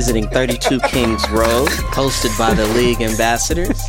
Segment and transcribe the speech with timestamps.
[0.00, 3.78] visiting 32 Kings Road, hosted by the League Ambassadors.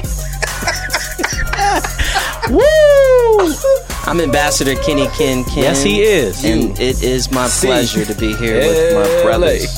[2.50, 3.54] Woo!
[4.06, 5.64] I'm Ambassador Kenny Ken Ken.
[5.64, 6.44] Yes, he is.
[6.44, 7.68] And it is my See.
[7.68, 9.72] pleasure to be here with my brothers.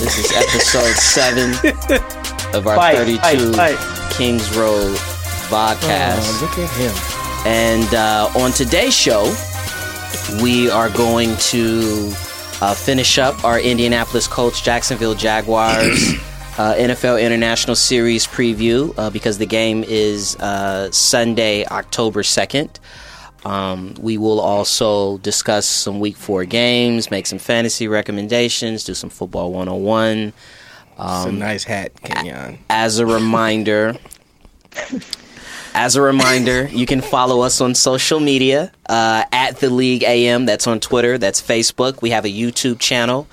[0.00, 1.50] This is episode seven
[2.52, 4.10] of our Fight, 32 fight, fight.
[4.14, 4.96] Kings Road
[5.46, 6.18] podcast.
[6.18, 6.92] Oh, look at him.
[7.46, 9.32] And uh, on today's show,
[10.42, 12.12] we are going to
[12.64, 16.14] uh, finish up our Indianapolis Colts Jacksonville Jaguars
[16.58, 22.70] uh, NFL International Series preview uh, because the game is uh, Sunday, October 2nd.
[23.44, 29.10] Um, we will also discuss some week four games, make some fantasy recommendations, do some
[29.10, 30.28] football 101.
[30.28, 30.34] It's
[30.98, 32.60] a nice hat, Kenyon.
[32.70, 33.94] As a reminder,
[35.74, 40.46] as a reminder, you can follow us on social media uh, at the League AM.
[40.46, 41.18] That's on Twitter.
[41.18, 42.00] That's Facebook.
[42.00, 43.26] We have a YouTube channel.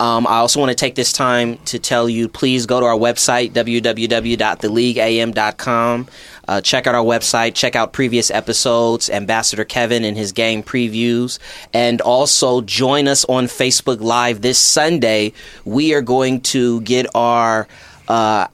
[0.00, 2.98] Um, I also want to take this time to tell you please go to our
[2.98, 6.08] website, www.theleagueam.com.
[6.46, 11.38] Uh, check out our website, check out previous episodes, Ambassador Kevin and his game previews,
[11.72, 15.32] and also join us on Facebook Live this Sunday.
[15.64, 17.68] We are going to get our
[18.08, 18.48] uh,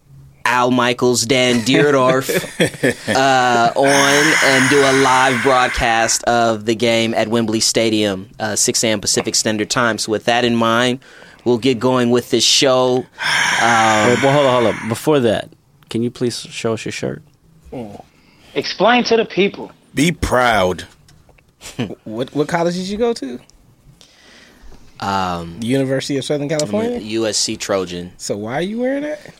[0.45, 2.29] Al Michaels, Dan Dierdorf
[3.15, 8.85] uh, on and do a live broadcast of the game at Wembley Stadium, uh, 6
[8.85, 9.01] a.m.
[9.01, 9.99] Pacific Standard Time.
[9.99, 11.01] So, with that in mind,
[11.45, 12.97] we'll get going with this show.
[12.97, 13.07] Wait,
[13.61, 14.89] well, hold on, hold on.
[14.89, 15.51] Before that,
[15.89, 17.23] can you please show us your shirt?
[18.55, 19.73] Explain to the people.
[19.95, 20.85] Be proud.
[22.05, 23.39] What what college did you go to?
[25.01, 27.01] Um, University of Southern California.
[27.01, 28.13] USC Trojan.
[28.19, 29.35] So why are you wearing that?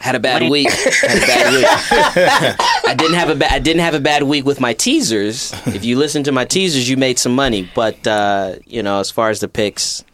[0.00, 0.70] Had a bad week.
[0.70, 2.56] Had a bad week.
[2.86, 3.52] I didn't have a bad.
[3.52, 5.52] I didn't have a bad week with my teasers.
[5.66, 7.68] If you listen to my teasers, you made some money.
[7.74, 10.04] But uh, you know, as far as the picks,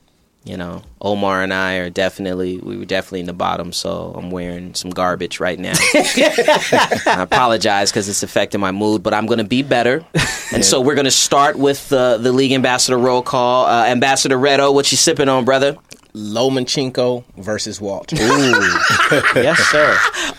[0.44, 3.72] you know, Omar and I are definitely we were definitely in the bottom.
[3.72, 5.72] So I'm wearing some garbage right now.
[5.94, 10.04] I apologize because it's affecting my mood, but I'm going to be better.
[10.52, 13.66] And so we're going to start with uh, the league ambassador roll call.
[13.66, 15.76] Uh, ambassador Redo, what you sipping on, brother?
[16.14, 18.16] Lomachenko versus Walter.
[18.20, 18.78] Ooh.
[19.34, 19.96] Yes, sir.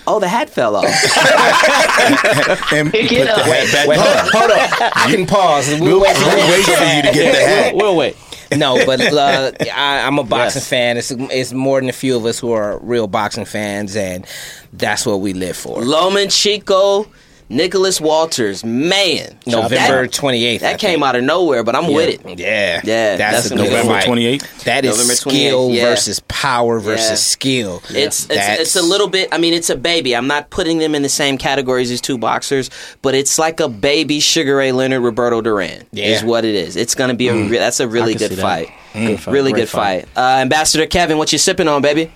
[0.07, 0.85] Oh, the hat fell off.
[2.73, 3.41] And Pick put it the up.
[3.45, 4.25] hat back Wait, hold on.
[4.25, 4.91] on, hold on.
[4.95, 5.69] I can pause.
[5.69, 7.75] We'll We'll, wait for we'll wait for you to get the hat.
[7.75, 8.15] We'll wait.
[8.55, 10.67] No, but uh, I, I'm a boxing Yes.
[10.67, 10.97] fan.
[10.97, 14.25] It's, it's more than a few of us who are real boxing fans, and
[14.73, 15.77] that's what we live for.
[15.81, 17.07] Lomachenko,
[17.51, 20.59] Nicholas Walters, man, November that, 28th.
[20.61, 22.39] that came out of nowhere, but I'm with it.
[22.39, 24.63] Yeah, Yeah, that's, that's a a good good November 28th.
[24.63, 25.83] That is November 28th, skill yeah.
[25.83, 27.15] versus power versus Yeah.
[27.15, 27.81] skill.
[27.89, 29.29] It's it's, it's a little bit.
[29.33, 30.15] I mean, it's a baby.
[30.15, 32.69] I'm not putting them in the same categories as two boxers,
[33.01, 35.85] but it's like a baby Sugar Ray Leonard, Roberto Duran.
[35.91, 36.05] Yeah.
[36.07, 36.75] is what it is.
[36.77, 37.33] It's gonna be a.
[37.35, 38.41] Re- that's a really good see that.
[38.41, 38.69] fight.
[38.93, 39.31] Good fight.
[39.33, 40.07] Really Great good fight.
[40.15, 42.11] Uh, Ambassador Kevin, what you sipping on, baby?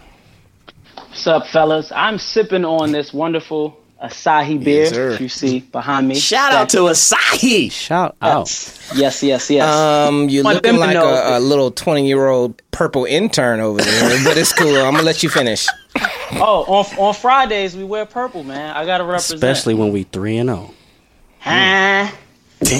[0.95, 1.91] What's up, fellas?
[1.93, 5.11] I'm sipping on this wonderful Asahi beer sir.
[5.11, 6.15] that you see behind me.
[6.15, 7.71] Shout out to Asahi.
[7.71, 8.47] Shout out.
[8.93, 9.73] Yes, yes, yes.
[9.73, 14.23] Um, you're Want looking like a, a little 20 year old purple intern over there,
[14.23, 14.75] but it's cool.
[14.75, 15.67] I'm gonna let you finish.
[16.33, 18.75] oh, on on Fridays we wear purple, man.
[18.75, 19.35] I gotta represent.
[19.35, 20.55] Especially when we 3 and oh.
[20.55, 20.73] 0.
[21.39, 22.11] Huh?
[22.61, 22.67] Um,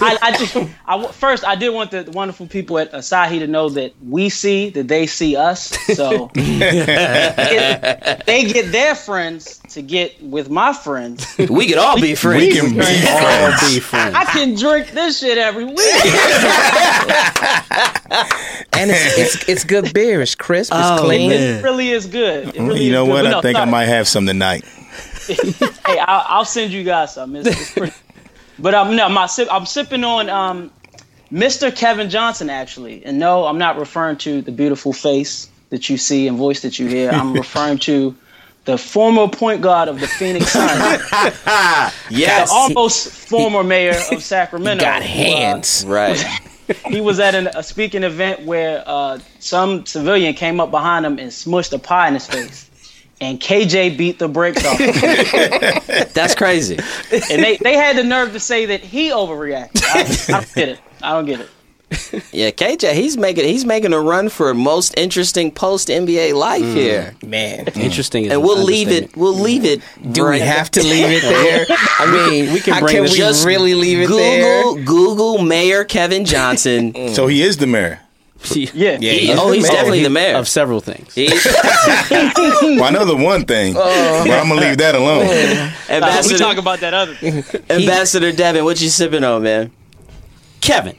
[0.00, 3.46] I, I just, I, w- first, I did want the wonderful people at Asahi to
[3.48, 5.70] know that we see that they see us.
[5.96, 11.26] So it- they get their friends to get with my friends.
[11.36, 12.44] We could all be friends.
[12.44, 14.14] We can be All be friends.
[14.14, 15.78] I can drink this shit every week.
[18.76, 20.20] And it's it's, it's good beer.
[20.20, 20.72] It's crisp.
[20.74, 21.30] It's Oh, clean.
[21.30, 21.58] man.
[21.58, 22.48] It really is good.
[22.48, 23.10] It really You know good.
[23.12, 23.22] what?
[23.22, 24.64] But I no, think I might have some tonight.
[25.26, 27.34] Hey, I'll, I'll send you guys some.
[27.36, 27.94] It's, it's pretty.
[28.58, 30.70] But um, no, my sip, I'm sipping on um,
[31.32, 31.74] Mr.
[31.74, 36.28] Kevin Johnson actually, and no, I'm not referring to the beautiful face that you see
[36.28, 37.10] and voice that you hear.
[37.10, 38.14] I'm referring to
[38.64, 40.70] the former point guard of the Phoenix Suns,
[42.10, 42.48] Yes.
[42.48, 44.82] the almost former mayor of Sacramento.
[44.84, 45.84] Got who, uh, hands.
[45.86, 46.24] Right.
[46.86, 51.18] he was at an, a speaking event where uh, some civilian came up behind him
[51.18, 52.70] and smushed a pie in his face.
[53.20, 54.78] And KJ beat the brakes off.
[56.14, 56.78] That's crazy.
[57.30, 59.82] And they, they had the nerve to say that he overreacted.
[59.84, 60.80] I, I don't get it.
[61.02, 61.50] I don't get it.
[62.32, 66.74] Yeah, KJ, he's making he's making a run for most interesting post NBA life mm.
[66.74, 67.14] here.
[67.24, 68.30] Man, Interesting.
[68.30, 69.16] And we'll leave it.
[69.16, 69.82] We'll leave it.
[70.12, 71.66] do we have to leave it there?
[71.98, 74.62] I mean, we can how bring can this- we Just really leave it there?
[74.62, 76.94] Google Google Mayor Kevin Johnson.
[77.14, 78.00] So he is the mayor.
[78.54, 78.98] Yeah.
[79.00, 79.72] Yeah, He- oh, he's mayor.
[79.72, 80.36] definitely the mayor.
[80.36, 81.14] of several things.
[81.14, 81.26] He-
[82.76, 83.82] Well, I know the one thing, but
[84.30, 85.26] I'm gonna leave that alone.
[85.26, 87.44] Uh, we Ambassador, talk about that other thing.
[87.70, 89.70] Ambassador Devin, what you sipping on, man?
[90.60, 90.96] Kevin,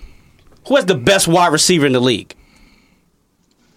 [0.68, 2.33] who has the best wide receiver in the league?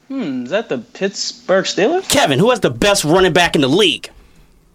[0.08, 2.08] Hmm, is that the Pittsburgh Steelers?
[2.08, 4.10] Kevin, who has the best running back in the league?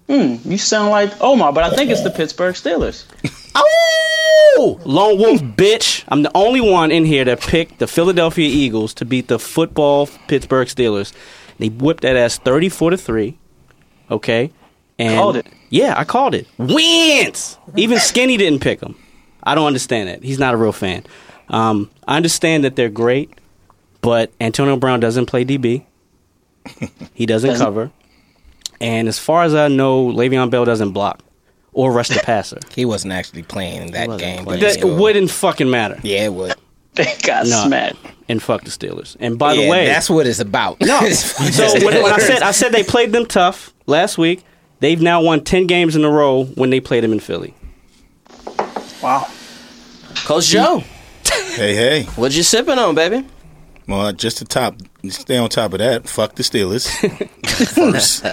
[0.08, 3.06] You sound like Omar, but I think it's the Pittsburgh Steelers.
[4.56, 6.04] Oh, lone wolf bitch!
[6.08, 10.08] I'm the only one in here that picked the Philadelphia Eagles to beat the football
[10.28, 11.12] Pittsburgh Steelers.
[11.58, 13.38] They whipped that ass 34 to three.
[14.12, 14.52] Okay,
[15.00, 15.48] and Called it.
[15.70, 16.48] Yeah, I called it.
[16.60, 17.58] Wins.
[17.76, 18.96] Even Skinny didn't pick them.
[19.44, 20.24] I don't understand that.
[20.24, 21.04] He's not a real fan.
[21.50, 23.32] Um, I understand that they're great,
[24.02, 25.84] but Antonio Brown doesn't play DB.
[27.14, 27.92] He doesn't Doesn't- cover.
[28.84, 31.22] And as far as I know, Le'Veon Bell doesn't block
[31.72, 32.60] or rush the passer.
[32.76, 34.44] He wasn't actually playing in that game.
[34.44, 34.62] playing.
[34.62, 34.96] That still.
[34.98, 36.00] wouldn't fucking matter.
[36.04, 36.54] Yeah, it would.
[36.96, 37.64] They got No.
[37.66, 37.98] smacked.
[38.30, 39.18] And fuck the Steelers.
[39.20, 40.80] And by yeah, the way, that's what it's about.
[40.80, 41.00] no.
[41.10, 41.44] so
[41.84, 44.44] when, when I said I said they played them tough last week,
[44.80, 47.56] they've now won ten games in a row when they played them in Philly.
[49.02, 49.28] Wow.
[50.26, 50.84] Coach Joe,
[51.56, 52.04] Hey, hey.
[52.16, 53.26] what you sipping on, baby?
[53.88, 54.76] Well, just to top,
[55.10, 56.08] stay on top of that.
[56.08, 56.88] Fuck the Steelers
[57.74, 58.24] first.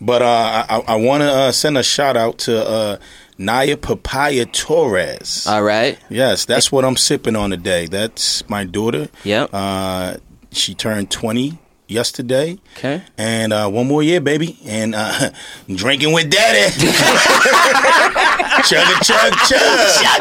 [0.00, 2.96] But uh, I, I want to uh, send a shout out to uh,
[3.38, 5.46] Naya Papaya Torres.
[5.46, 5.98] All right.
[6.10, 7.86] yes, that's what I'm sipping on today.
[7.86, 9.08] That's my daughter.
[9.24, 9.50] Yep.
[9.52, 10.16] Uh,
[10.50, 12.58] she turned 20 yesterday.
[12.76, 13.02] Okay.
[13.16, 14.58] And uh, one more year, baby.
[14.66, 15.30] And uh,
[15.74, 16.74] drinking with daddy.
[18.64, 18.86] chug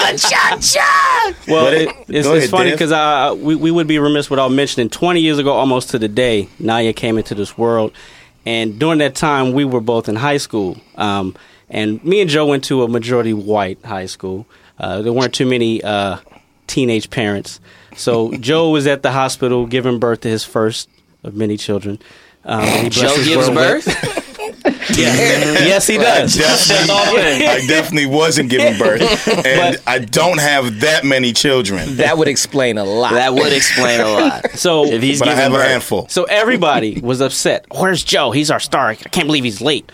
[0.01, 1.35] a chug chug.
[1.47, 3.99] Well, But it, it- it's, go it's ahead, funny because uh, we, we would be
[3.99, 7.93] remiss without mentioning 20 years ago, almost to the day, Naya came into this world.
[8.45, 10.77] And during that time, we were both in high school.
[10.95, 11.35] Um,
[11.69, 14.45] and me and Joe went to a majority white high school.
[14.79, 16.17] Uh, there weren't too many uh,
[16.67, 17.59] teenage parents.
[17.95, 20.89] So Joe was at the hospital giving birth to his first
[21.23, 21.99] of many children.
[22.43, 23.83] Um, he Joe his gives world
[24.63, 24.89] with- birth.
[24.97, 26.35] yes, he does.
[26.35, 31.97] Definitely, I definitely wasn't giving birth, and I don't have that many children.
[31.97, 33.13] that would explain a lot.
[33.13, 34.51] That would explain a lot.
[34.61, 36.07] So If he's But I giving have a handful.
[36.09, 37.65] So everybody was upset.
[37.75, 38.31] Where's Joe?
[38.31, 38.89] He's our star.
[38.89, 39.91] I can't believe he's late.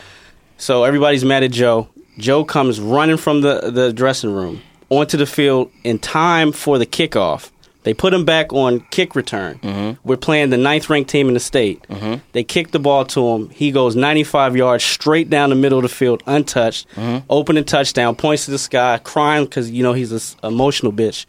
[0.57, 1.87] So everybody's mad at Joe.
[2.17, 6.85] Joe comes running from the, the dressing room onto the field in time for the
[6.85, 7.51] kickoff.
[7.83, 9.59] They put him back on kick return.
[9.59, 10.07] Mm-hmm.
[10.07, 11.81] We're playing the ninth ranked team in the state.
[11.83, 12.21] Mm-hmm.
[12.33, 13.49] They kick the ball to him.
[13.49, 16.87] He goes 95 yards straight down the middle of the field, untouched.
[16.95, 17.25] Mm-hmm.
[17.29, 21.25] Opening touchdown, points to the sky, crying because, you know, he's an emotional bitch.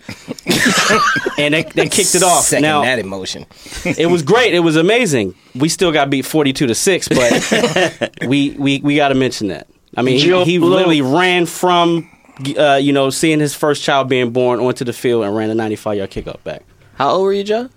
[1.38, 2.44] and they, they kicked it off.
[2.44, 3.46] Second now, that emotion.
[3.84, 4.54] it was great.
[4.54, 5.34] It was amazing.
[5.54, 9.48] We still got beat forty two to six, but we we we got to mention
[9.48, 9.66] that.
[9.96, 12.08] I mean, he, he literally ran from
[12.56, 15.54] uh, you know seeing his first child being born onto the field and ran a
[15.54, 16.62] ninety five yard kickoff back.
[16.94, 17.68] How old were you, Joe?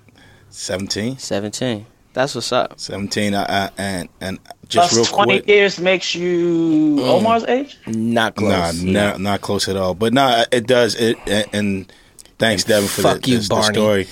[0.49, 1.85] 17, 17.
[2.13, 2.77] That's what's up.
[2.77, 5.47] 17, I, I, and and just Plus real 20 quick.
[5.47, 7.77] years makes you Omar's age?
[7.87, 8.81] Not close.
[8.81, 9.93] nah, not close at all.
[9.93, 10.95] But nah, it does.
[10.95, 11.93] It and, and
[12.37, 14.07] thanks, Devin, for Fuck the, you, this- the story.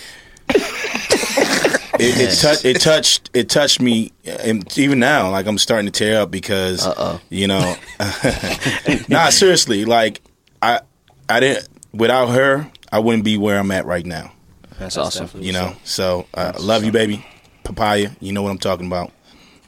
[1.99, 5.91] it, it, tou- it touched it touched me, and even now, like I'm starting to
[5.91, 6.87] tear up because
[7.29, 7.75] you know,
[9.09, 10.21] nah, seriously, like
[10.61, 10.81] I
[11.27, 14.31] I didn't without her, I wouldn't be where I'm at right now.
[14.77, 15.29] That's awesome.
[15.35, 17.25] You know, so uh, love you, baby,
[17.63, 18.11] papaya.
[18.19, 19.11] You know what I'm talking about.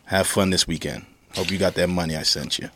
[0.06, 1.06] Have fun this weekend.
[1.36, 2.70] Hope you got that money I sent you.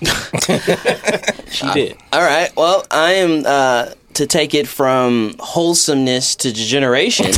[1.50, 1.96] She did.
[2.12, 2.54] All right.
[2.56, 7.26] Well, I am uh, to take it from wholesomeness to degeneration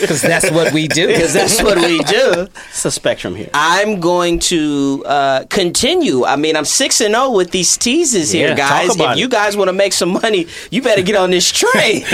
[0.00, 1.06] Because that's what we do.
[1.06, 2.48] because that's what we do.
[2.70, 3.50] It's a spectrum here.
[3.54, 6.24] I'm going to uh, continue.
[6.24, 8.96] I mean, I'm six and zero with these teases here, Yeah, talk guys.
[8.96, 9.18] If it.
[9.18, 12.02] you guys want to make some money, you better get on this train.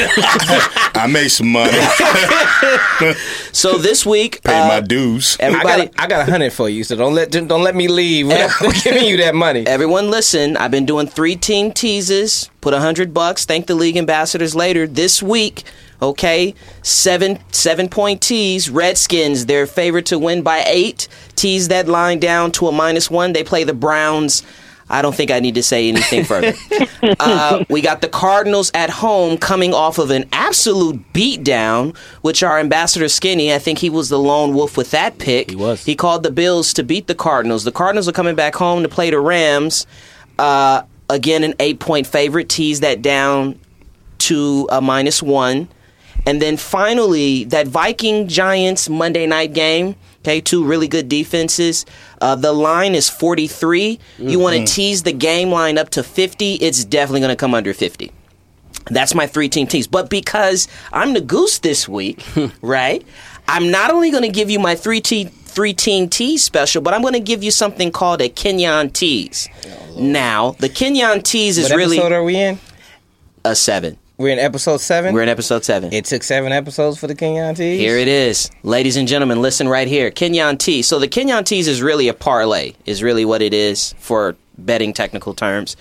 [0.95, 1.71] I made some money,
[3.53, 5.37] so this week, Pay uh, my dues.
[5.41, 7.75] I everybody, got, a, I got a hundred for you, so don't let don't let
[7.77, 8.51] me leave without
[8.83, 9.67] giving you that money.
[9.67, 13.97] Everyone listen, I've been doing three team teases, put a hundred bucks, thank the league
[13.97, 14.87] ambassadors later.
[14.87, 15.65] This week,
[16.03, 21.09] okay, seven seven point tease, Redskins, their favorite to win by eight.
[21.37, 23.33] Tease that line down to a minus one.
[23.33, 24.43] They play the Browns.
[24.91, 26.55] I don't think I need to say anything further.
[27.21, 32.59] uh, we got the Cardinals at home coming off of an absolute beatdown, which our
[32.59, 35.51] ambassador Skinny, I think he was the lone wolf with that pick.
[35.51, 35.85] He was.
[35.85, 37.65] He called the Bills to beat the Cardinals.
[37.65, 39.87] The Cardinals are coming back home to play the Rams.
[40.39, 42.49] Uh, again, an eight point favorite.
[42.49, 43.59] Tease that down
[44.19, 45.69] to a minus one.
[46.27, 49.97] And then finally, that Viking Giants Monday night game.
[50.21, 51.87] Okay, two really good defenses.
[52.21, 53.99] Uh, the line is 43.
[54.19, 57.55] You want to tease the game line up to 50, it's definitely going to come
[57.55, 58.13] under 50.
[58.91, 59.87] That's my three team tease.
[59.87, 62.27] But because I'm the goose this week,
[62.63, 63.07] right?
[63.47, 66.95] I'm not only going to give you my three team three team tease special, but
[66.95, 69.49] I'm going to give you something called a Kenyon tease.
[69.99, 72.61] now, the Kenyon tease is What really episode are we in?
[73.45, 73.99] a seven.
[74.19, 75.13] We're in episode seven.
[75.13, 75.93] We're in episode seven.
[75.93, 77.81] it took seven episodes for the Kenyon tease.
[77.81, 78.53] Here it is.
[78.63, 80.13] Ladies and gentlemen, listen right here.
[80.13, 80.81] Kenyon T.
[80.83, 84.93] So the Kenyon tease is really a parlay, is really what it is for betting
[84.93, 85.77] technical terms.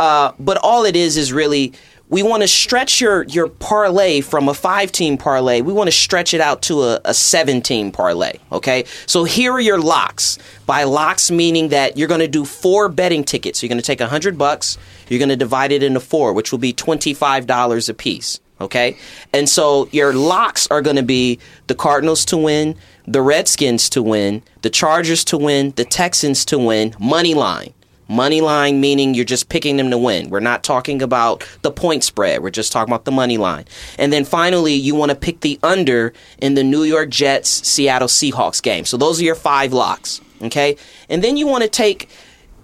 [0.00, 1.74] Uh, but all it is is really
[2.12, 5.62] we want to stretch your your parlay from a five team parlay.
[5.62, 8.34] We want to stretch it out to a, a seven team parlay.
[8.52, 10.38] Okay, so here are your locks.
[10.66, 13.62] By locks meaning that you're going to do four betting tickets.
[13.62, 14.76] You're going to take a hundred bucks.
[15.08, 18.40] You're going to divide it into four, which will be twenty five dollars a piece.
[18.60, 18.98] Okay,
[19.32, 22.76] and so your locks are going to be the Cardinals to win,
[23.06, 27.72] the Redskins to win, the Chargers to win, the Texans to win, money line.
[28.12, 30.28] Money line meaning you're just picking them to win.
[30.28, 32.42] We're not talking about the point spread.
[32.42, 33.64] We're just talking about the money line.
[33.98, 38.08] And then finally, you want to pick the under in the New York Jets Seattle
[38.08, 38.84] Seahawks game.
[38.84, 40.20] So those are your five locks.
[40.42, 40.76] Okay.
[41.08, 42.08] And then you want to take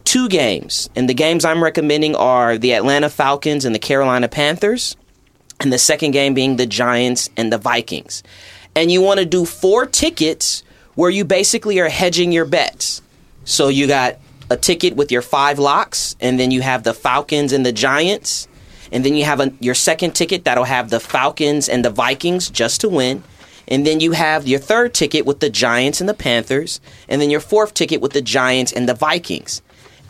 [0.05, 0.91] two games.
[0.95, 4.97] And the games I'm recommending are the Atlanta Falcons and the Carolina Panthers.
[5.61, 8.23] And the second game being the Giants and the Vikings.
[8.77, 10.63] And you want to do four tickets
[10.95, 13.03] where you basically are hedging your bets.
[13.45, 14.19] So you got
[14.51, 18.49] a ticket with your five locks, and then you have the Falcons and the Giants,
[18.91, 22.49] and then you have a, your second ticket that'll have the Falcons and the Vikings
[22.49, 23.23] just to win.
[23.71, 27.29] And then you have your third ticket with the Giants and the Panthers, and then
[27.29, 29.61] your fourth ticket with the Giants and the Vikings.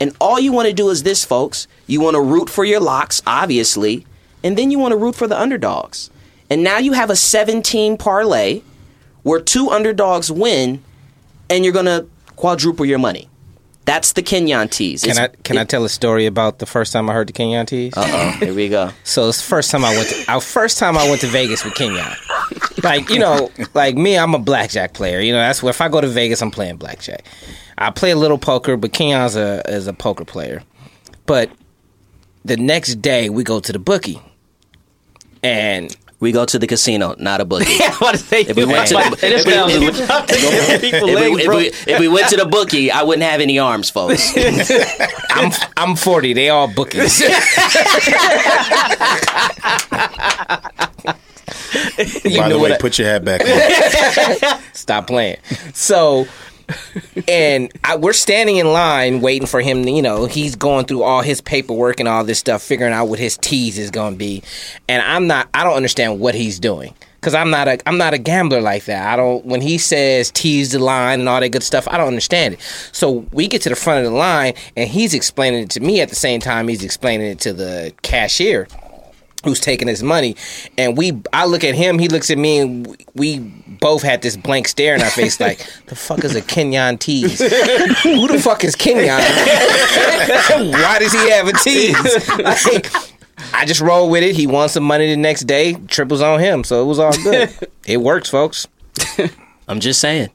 [0.00, 1.66] And all you want to do is this, folks.
[1.88, 4.07] You want to root for your locks, obviously,
[4.45, 6.11] and then you want to root for the underdogs.
[6.49, 8.62] And now you have a 17 parlay
[9.25, 10.83] where two underdogs win,
[11.50, 13.28] and you're going to quadruple your money.
[13.88, 15.02] That's the Kenyon tease.
[15.02, 17.64] Can I can I tell a story about the first time I heard the Kenyon
[17.64, 17.97] tease?
[17.97, 18.90] Uh oh, here we go.
[19.02, 21.64] So it's the first time I went to our first time I went to Vegas
[21.64, 22.12] with Kenyon.
[22.83, 25.21] Like you know, like me, I'm a blackjack player.
[25.21, 27.25] You know, that's where if I go to Vegas, I'm playing blackjack.
[27.78, 30.62] I play a little poker, but Kenyon's a is a poker player.
[31.25, 31.50] But
[32.45, 34.21] the next day we go to the bookie,
[35.42, 37.66] and We go to the casino, not a bookie.
[37.80, 41.40] I want If we went to the, if we- if we- people if legs we,
[41.42, 41.58] if, broke.
[41.60, 44.32] we, if we went to the bookie, I wouldn't have any arms, folks.
[45.30, 46.32] I'm I'm 40.
[46.32, 47.22] They all bookies.
[52.28, 54.60] By the way, I- put your hat back on.
[54.72, 55.37] Stop playing.
[55.75, 56.26] So,
[57.28, 59.87] and I, we're standing in line waiting for him.
[59.87, 63.18] You know, he's going through all his paperwork and all this stuff, figuring out what
[63.18, 64.42] his tease is going to be.
[64.88, 65.48] And I'm not.
[65.54, 67.78] I don't understand what he's doing because I'm not a.
[67.88, 69.12] I'm not a gambler like that.
[69.12, 69.44] I don't.
[69.44, 72.60] When he says tease the line and all that good stuff, I don't understand it.
[72.92, 76.00] So we get to the front of the line, and he's explaining it to me
[76.00, 78.68] at the same time he's explaining it to the cashier
[79.45, 80.37] who's taking his money
[80.76, 84.37] and we I look at him he looks at me and we both had this
[84.37, 87.38] blank stare in our face like the fuck is a Kenyon tease
[88.02, 89.07] who the fuck is Kenyon
[90.73, 92.90] why does he have a tease like
[93.54, 96.64] I just roll with it he won some money the next day triples on him
[96.64, 97.54] so it was all good
[97.87, 98.66] it works folks
[99.71, 100.30] I'm just saying.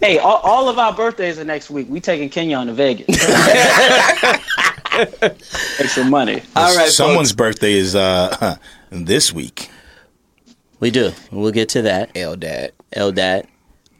[0.00, 1.86] Hey, all, all of our birthdays are next week.
[1.90, 3.06] We taking Kenyon to Vegas.
[4.98, 6.42] Make some money.
[6.54, 8.56] All right, Someone's birthday is uh,
[8.90, 9.70] this week.
[10.80, 11.12] We do.
[11.30, 12.16] We'll get to that.
[12.16, 13.46] L dad Eldad.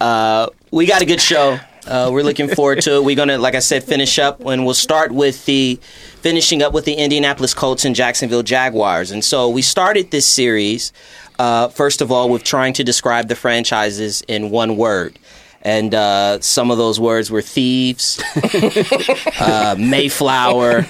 [0.01, 1.59] Uh, we got a good show.
[1.87, 3.05] Uh, we're looking forward to it.
[3.05, 5.79] We're gonna, like I said, finish up, and we'll start with the
[6.21, 9.11] finishing up with the Indianapolis Colts and Jacksonville Jaguars.
[9.13, 10.93] And so we started this series
[11.39, 15.19] uh, first of all with trying to describe the franchises in one word.
[15.67, 18.23] And uh, some of those words were thieves,
[19.41, 20.87] uh, Mayflower,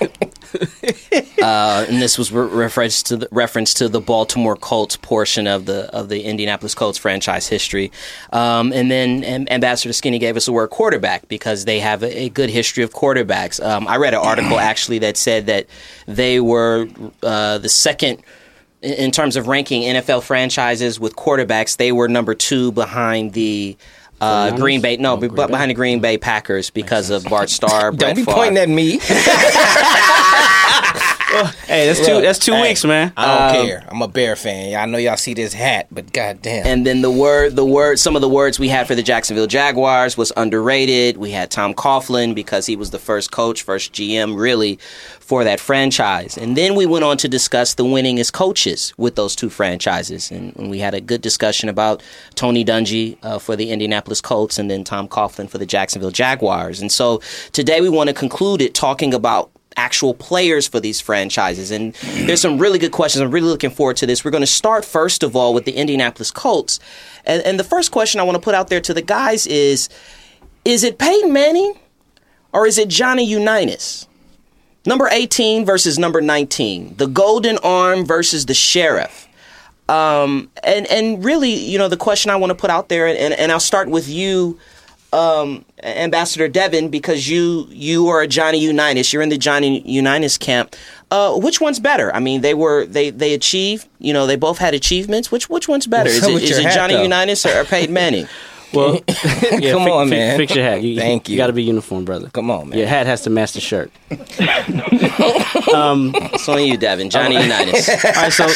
[1.43, 5.65] uh, and this was re- reference to the reference to the Baltimore Colts portion of
[5.65, 7.91] the of the Indianapolis Colts franchise history.
[8.35, 12.25] Um, and then Am- Ambassador Skinny gave us the word quarterback because they have a,
[12.25, 13.65] a good history of quarterbacks.
[13.65, 15.69] Um, I read an article actually that said that
[16.07, 16.87] they were
[17.23, 18.23] uh, the second.
[18.83, 23.75] In terms of ranking NFL franchises with quarterbacks, they were number two behind the
[24.21, 24.97] uh, Green Bay.
[24.97, 27.91] No, be- behind the Green Bay Packers because of Bart Starr.
[27.93, 28.35] don't Brett be Favre.
[28.35, 28.99] pointing at me
[31.67, 32.15] Hey, that's two.
[32.15, 33.13] Look, That's two hey, weeks, man.
[33.17, 36.13] I don't Um, care I'm a Bear fan I know y'all see this hat but
[36.13, 39.03] goddamn And then the word, the word, some of the words we had for the
[39.03, 41.17] Jacksonville Jaguars was underrated.
[41.17, 44.79] We had Tom Coughlin because he was the first coach, first GM, really,
[45.21, 46.39] for that franchise.
[46.39, 50.55] And then we went on to discuss the winningest coaches with those two franchises, and,
[50.57, 52.03] and we had a good discussion about
[52.37, 56.81] Tony Dungy uh, for the Indianapolis Colts, and then Tom Coughlin for the Jacksonville Jaguars.
[56.81, 57.21] And so
[57.53, 61.71] today we want to conclude it talking about actual players for these franchises.
[61.71, 63.23] And there's some really good questions.
[63.23, 64.25] I'm really looking forward to this.
[64.25, 66.81] We're going to start first of all with the Indianapolis Colts.
[67.25, 69.89] And, and the first question I want to put out there to the guys is
[70.65, 71.75] Is it Peyton Manning
[72.53, 74.09] or is it Johnny Unitas?
[74.87, 76.97] Number 18 versus number 19.
[76.97, 79.29] The Golden Arm versus the Sheriff.
[79.89, 83.35] Um, and, and really, you know, the question I want to put out there, and,
[83.35, 84.59] and I'll start with you,
[85.17, 89.13] um, Ambassador Devin, because you you are a Johnny Unitas.
[89.13, 90.77] You're in the Johnny Unitas camp.
[91.11, 92.15] Uh, which one's better?
[92.15, 93.89] I mean, they were they they achieved.
[93.99, 95.31] You know, they both had achievements.
[95.33, 96.11] Which which one's better?
[96.11, 97.03] What's Is it, is it hat, Johnny though?
[97.05, 98.27] Unitas or, or Peyton Manning?
[98.75, 100.37] Well, yeah, Come fi- on, fi- man.
[100.37, 100.83] Fix your hat.
[100.83, 101.37] You, Thank you.
[101.37, 102.29] got to be uniform, brother.
[102.31, 102.79] Come on, man.
[102.79, 103.91] Your hat has to match the shirt.
[106.39, 107.11] It's on you, Devin.
[107.11, 107.89] Johnny Unitas.
[107.89, 108.49] All right, so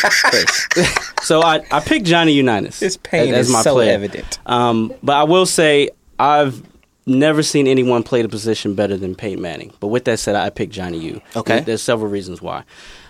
[1.23, 2.81] so I, I picked Johnny Unitas.
[2.81, 3.93] This pain as is my so player.
[3.93, 4.39] evident.
[4.47, 5.91] Um, but I will say
[6.21, 6.63] I've
[7.07, 9.73] never seen anyone play the position better than Peyton Manning.
[9.81, 11.21] But with that said, I picked Johnny U.
[11.35, 11.61] Okay.
[11.61, 12.65] There's several reasons why.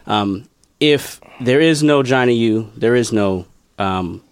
[0.06, 0.48] Um,
[0.78, 3.46] if there is no Johnny U, there is no
[3.78, 4.22] um,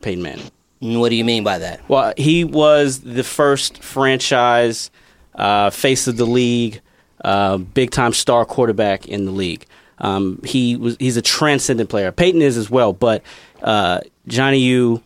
[0.00, 0.50] Peyton Manning.
[0.80, 1.88] what do you mean by that?
[1.88, 4.90] Well, he was the first franchise
[5.34, 6.80] uh, face of the league,
[7.24, 9.64] uh, big time star quarterback in the league.
[9.98, 12.10] Um, he was he's a transcendent player.
[12.10, 13.22] Peyton is as well, but
[13.62, 15.00] uh, Johnny U,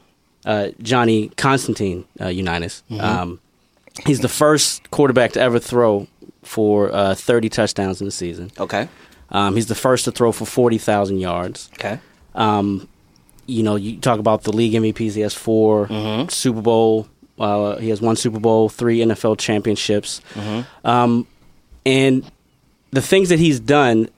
[0.46, 3.40] uh, Johnny Constantine uh, Unitas, um,
[4.06, 6.06] he's the first quarterback to ever throw
[6.42, 8.50] for uh, 30 touchdowns in the season.
[8.58, 8.88] Okay.
[9.30, 11.98] Um, he's the first to throw for 40,000 yards Okay.
[13.46, 15.14] you know, you talk about the league MVPs.
[15.14, 17.08] He has 4 Super Bowl.
[17.38, 20.20] Uh, he has one Super Bowl, three NFL championships,
[20.84, 21.26] um,
[21.84, 22.24] and
[22.92, 24.08] the things that he's done.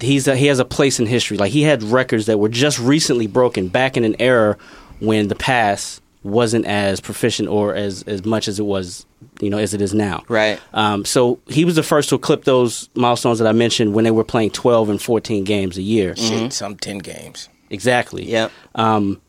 [0.00, 1.36] He's a, he has a place in history.
[1.36, 4.56] Like he had records that were just recently broken back in an era
[5.00, 9.06] when the pass wasn't as proficient or as as much as it was,
[9.40, 10.24] you know, as it is now.
[10.28, 10.60] Right.
[10.72, 14.10] Um, so he was the first to clip those milestones that I mentioned when they
[14.10, 16.16] were playing twelve and fourteen games a year.
[16.16, 17.48] Shit, some ten games.
[17.70, 18.24] Exactly.
[18.24, 18.50] Yep.
[18.74, 19.20] Um,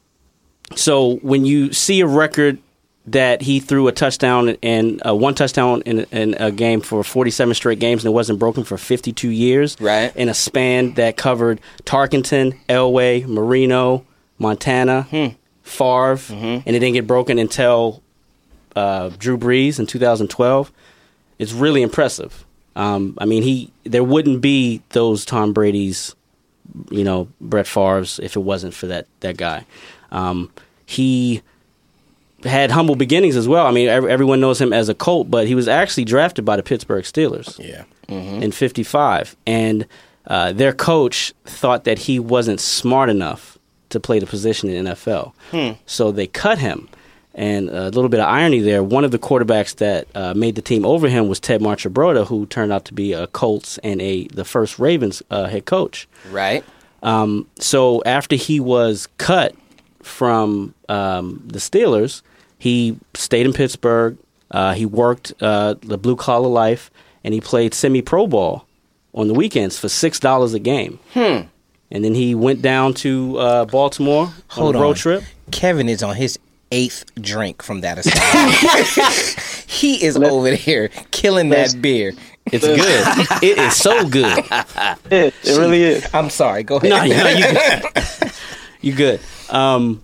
[0.75, 2.60] so when you see a record
[3.08, 7.54] that he threw a touchdown and uh, one touchdown in, in a game for 47
[7.56, 10.13] straight games and it wasn't broken for 52 years, Right.
[10.15, 14.06] In a span that covered Tarkenton, Elway, Marino,
[14.39, 15.08] Montana,
[15.63, 18.04] Favre, and it didn't get broken until
[18.76, 20.72] uh, Drew Brees in 2012.
[21.39, 22.46] It's really impressive.
[22.76, 26.15] Um, I mean, he there wouldn't be those Tom Brady's
[26.91, 29.65] you know Brett Favre's if it wasn't for that that guy.
[30.12, 30.52] Um,
[30.86, 31.41] he
[32.43, 33.65] had humble beginnings as well.
[33.65, 36.56] I mean, ev- everyone knows him as a Colt, but he was actually drafted by
[36.56, 37.84] the Pittsburgh Steelers Yeah.
[38.08, 39.86] in '55, and
[40.28, 43.58] uh, their coach thought that he wasn't smart enough
[43.89, 45.34] to play the position in NFL,
[45.86, 46.89] so they cut him.
[47.39, 48.82] And a little bit of irony there.
[48.82, 52.47] One of the quarterbacks that uh, made the team over him was Ted Marchibroda, who
[52.47, 56.08] turned out to be a Colts and a the first Ravens uh, head coach.
[56.32, 56.63] Right.
[57.04, 59.54] Um, so after he was cut
[60.08, 62.22] from um, the Steelers,
[62.58, 64.17] he stayed in Pittsburgh.
[64.50, 66.89] Uh, he worked uh, the blue collar life,
[67.24, 68.65] and he played semi pro ball
[69.13, 71.00] on the weekends for six dollars a game.
[71.13, 71.41] Hmm.
[71.89, 74.96] And then he went down to uh, Baltimore Hold on a road on.
[74.96, 75.24] trip.
[75.52, 76.38] Kevin is on his
[76.72, 79.65] eighth drink from that Asahi.
[79.70, 82.13] he is over there killing that beer.
[82.52, 83.43] It's good.
[83.43, 84.38] it is so good.
[85.12, 86.08] It, it really is.
[86.13, 86.63] I'm sorry.
[86.63, 86.89] Go ahead.
[86.89, 88.32] No, you know, you
[88.88, 89.19] you good.
[89.50, 90.04] Um,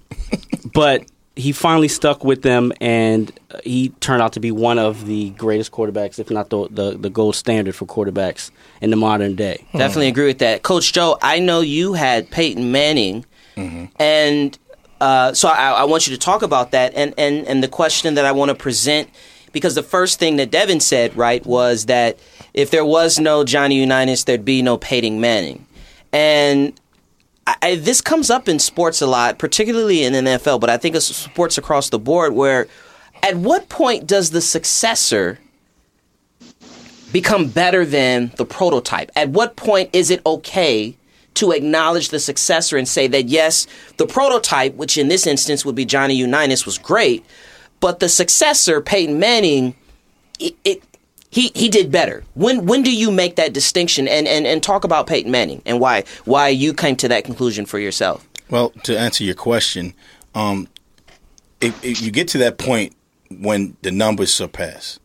[0.73, 3.31] but he finally stuck with them, and
[3.63, 7.09] he turned out to be one of the greatest quarterbacks, if not the the, the
[7.09, 9.65] gold standard for quarterbacks in the modern day.
[9.71, 10.61] Definitely agree with that.
[10.61, 13.25] Coach Joe, I know you had Peyton Manning,
[13.99, 14.59] and
[15.01, 18.13] uh, so I, I want you to talk about that and, and, and the question
[18.15, 19.09] that I want to present.
[19.51, 22.17] Because the first thing that Devin said, right, was that
[22.55, 25.67] if there was no Johnny Unitas, there'd be no Peyton Manning.
[26.11, 26.73] And
[27.45, 31.05] I, this comes up in sports a lot, particularly in NFL, but I think it's
[31.05, 32.67] sports across the board where
[33.21, 35.39] at what point does the successor
[37.11, 39.11] become better than the prototype?
[39.15, 40.95] At what point is it okay
[41.35, 45.75] to acknowledge the successor and say that yes, the prototype, which in this instance would
[45.75, 47.25] be Johnny Unitas, was great,
[47.79, 49.75] but the successor, Peyton Manning,
[50.39, 50.83] it, it
[51.33, 52.23] he he did better.
[52.35, 55.79] When when do you make that distinction and, and, and talk about Peyton Manning and
[55.79, 58.27] why why you came to that conclusion for yourself?
[58.49, 59.93] Well, to answer your question,
[60.35, 60.67] um,
[61.81, 62.95] you get to that point
[63.29, 64.99] when the numbers surpass,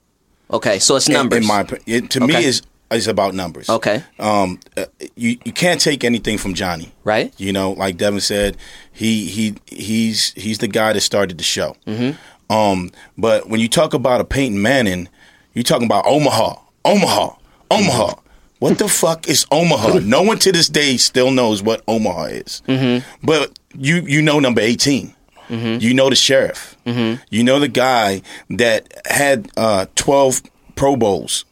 [0.50, 1.38] Okay, so it's in- numbers.
[1.40, 3.68] In, my opi- it, to me, is is about numbers.
[3.68, 4.02] Okay.
[4.18, 4.86] Um, uh,
[5.16, 6.92] you you can't take anything from Johnny.
[7.04, 7.32] Right.
[7.38, 8.56] You know, like Devin said,
[8.92, 11.76] he he he's he's the guy that started the show.
[11.86, 12.52] Mm-hmm.
[12.52, 15.08] Um, but when you talk about a Peyton Manning,
[15.54, 17.34] you're talking about Omaha, Omaha,
[17.70, 18.14] Omaha.
[18.58, 20.00] What the fuck is Omaha?
[20.02, 22.62] no one to this day still knows what Omaha is.
[22.66, 23.06] Mm-hmm.
[23.24, 25.14] But you you know number 18.
[25.50, 26.76] You know the sheriff.
[26.84, 30.42] You know the guy that had uh, 12
[30.74, 31.46] Pro Bowls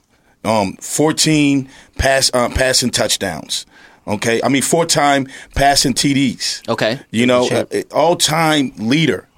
[0.47, 3.67] um, 14 pass uh, passing touchdowns.
[4.07, 6.69] Okay, I mean four time passing TDs.
[6.69, 7.01] Okay.
[7.11, 9.29] you know, all time leader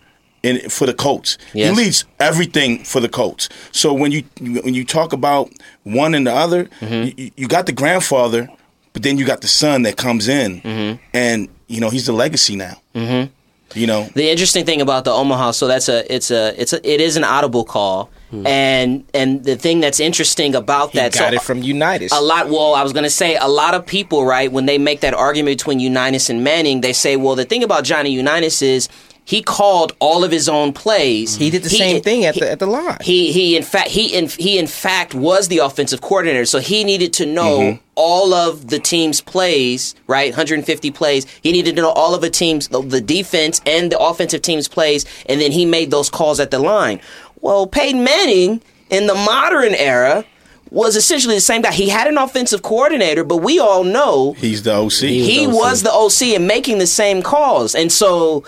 [0.42, 1.38] in for the Colts.
[1.54, 1.70] Yes.
[1.76, 3.48] He leads everything for the Colts.
[3.72, 5.50] So when you when you talk about
[5.84, 7.20] one and the other, Mm-hmm.
[7.20, 8.48] you, you got the grandfather,
[8.92, 11.02] but then you got the son that comes in, Mm-hmm.
[11.14, 12.80] and you know he's the legacy now.
[12.94, 13.32] Mm-hmm.
[13.74, 16.80] You know, The interesting thing about the Omaha, so that's a it's a it's a
[16.90, 21.30] it is an audible call, and and the thing that's interesting about He that got
[21.30, 22.10] so it from Unitas.
[22.12, 22.48] a lot.
[22.48, 25.12] Well, I was going to say a lot of people, right, when they make that
[25.12, 28.88] argument between Unitas and Manning, they say, well, the thing about Johnny Unitas is
[29.28, 31.36] he called all of his own plays.
[31.36, 32.96] He did the same thing at the at the line.
[33.02, 36.82] He he in fact he in he in fact was the offensive coordinator, so he
[36.82, 37.82] needed to know Mm-hmm.
[37.94, 40.30] all of the team's plays, right?
[40.30, 41.26] 150 plays.
[41.42, 44.66] He needed to know all of the team's the, the defense and the offensive team's
[44.66, 46.98] plays, and then he made those calls at the line.
[47.42, 50.24] Well, Peyton Manning in the modern era
[50.70, 51.72] was essentially the same guy.
[51.72, 55.00] He had an offensive coordinator, but we all know he's the OC.
[55.32, 57.74] he was the OC and making the same calls.
[57.74, 58.44] And so,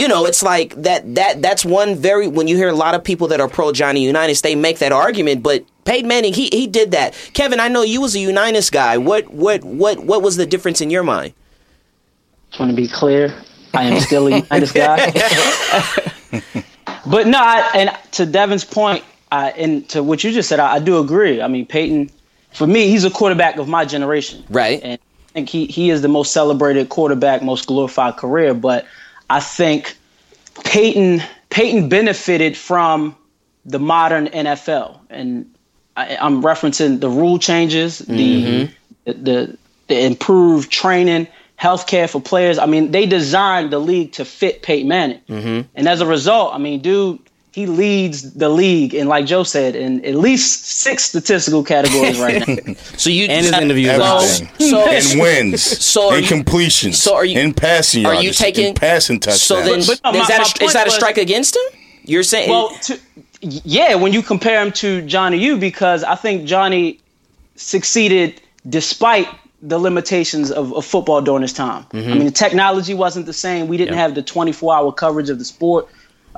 [0.00, 3.04] you know, it's like that that that's one very when you hear a lot of
[3.04, 6.66] people that are pro Johnny Unitas, they make that argument, but Peyton Manning, he he
[6.66, 7.14] did that.
[7.34, 8.96] Kevin, I know you was a Unitas guy.
[8.96, 11.34] What what what what was the difference in your mind?
[12.48, 13.34] Just want to be clear,
[13.74, 15.12] I am still a Unitas guy.
[17.06, 20.76] but no, I, and to Devin's point, I, and to what you just said, I,
[20.76, 21.42] I do agree.
[21.42, 22.10] I mean, Peyton,
[22.52, 24.44] for me, he's a quarterback of my generation.
[24.48, 24.80] Right.
[24.82, 28.54] And I think he, he is the most celebrated quarterback, most glorified career.
[28.54, 28.86] But
[29.30, 29.96] I think
[30.64, 33.16] Peyton Peyton benefited from
[33.64, 35.50] the modern NFL, and
[35.96, 38.68] I, I'm referencing the rule changes, the,
[39.04, 42.58] the the the improved training, healthcare for players.
[42.58, 45.68] I mean, they designed the league to fit Peyton Manning, mm-hmm.
[45.76, 47.20] and as a result, I mean, dude.
[47.60, 52.40] He leads the league, and like Joe said, in at least six statistical categories right
[52.48, 52.74] now.
[52.96, 54.48] So you And his interviews Everything.
[54.70, 58.32] So, in wins, So are in you- completions, so are you- in passing are you
[58.32, 59.42] taking in passing touchdowns.
[59.42, 61.68] So then, But no, is my- that a, is that a was- strike against him?
[62.04, 62.98] You're saying Well, to,
[63.76, 66.98] yeah, when you compare him to Johnny U, because I think Johnny
[67.56, 69.28] succeeded despite
[69.62, 71.84] the limitations of, of football during his time.
[71.92, 72.10] Mm-hmm.
[72.10, 73.68] I mean, the technology wasn't the same.
[73.68, 74.00] We didn't Yeah.
[74.02, 75.86] have the 24 hour coverage of the sport.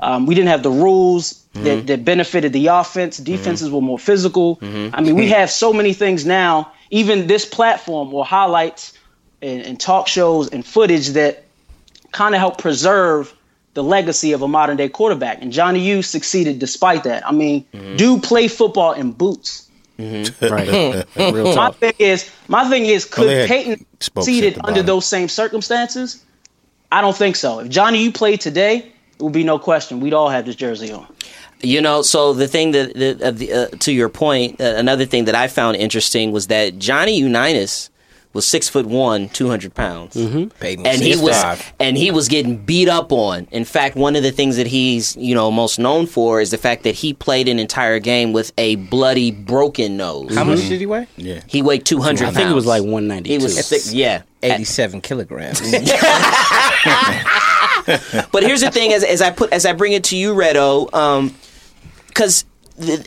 [0.03, 1.85] Um, we didn't have the rules that, mm-hmm.
[1.85, 3.15] that benefited the offense.
[3.15, 3.35] Mm-hmm.
[3.35, 4.57] Defenses were more physical.
[4.57, 4.93] Mm-hmm.
[4.93, 6.71] I mean, we have so many things now.
[6.89, 8.93] Even this platform or highlights
[9.41, 11.45] and, and talk shows and footage that
[12.11, 13.33] kind of help preserve
[13.75, 15.41] the legacy of a modern day quarterback.
[15.41, 17.25] And Johnny U succeeded despite that.
[17.25, 19.69] I mean, dude play football in boots.
[19.97, 21.05] Right.
[21.15, 24.85] My thing is, my thing is, could they had Peyton spokes succeeded under bottom.
[24.85, 26.23] those same circumstances?
[26.91, 27.59] I don't think so.
[27.59, 29.99] If Johnny U played today, it would be no question.
[29.99, 31.07] We'd all have this jersey on.
[31.61, 35.05] You know, so the thing that, that uh, the, uh, to your point, uh, another
[35.05, 37.89] thing that I found interesting was that Johnny Unitas
[38.33, 41.71] was six foot one, two hundred pounds, Peyton and he was 6'5".
[41.79, 43.47] and he was getting beat up on.
[43.51, 46.57] In fact, one of the things that he's you know most known for is the
[46.57, 50.35] fact that he played an entire game with a bloody, broken nose.
[50.35, 51.07] How much did he weigh?
[51.15, 51.41] yeah.
[51.47, 52.27] He weighed two hundred.
[52.27, 53.29] I think it was like one ninety.
[53.29, 54.23] He was thick, yeah.
[54.41, 55.61] 87 kilograms.
[57.85, 60.85] But here's the thing: as, as I put as I bring it to you, Redo,
[62.07, 62.49] because um,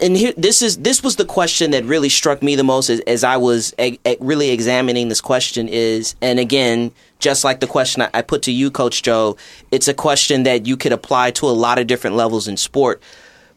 [0.00, 3.00] and here this is this was the question that really struck me the most as,
[3.00, 7.66] as I was e- e- really examining this question is, and again, just like the
[7.66, 9.36] question I, I put to you, Coach Joe,
[9.70, 13.02] it's a question that you could apply to a lot of different levels in sport.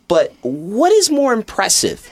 [0.08, 2.10] But what is more impressive?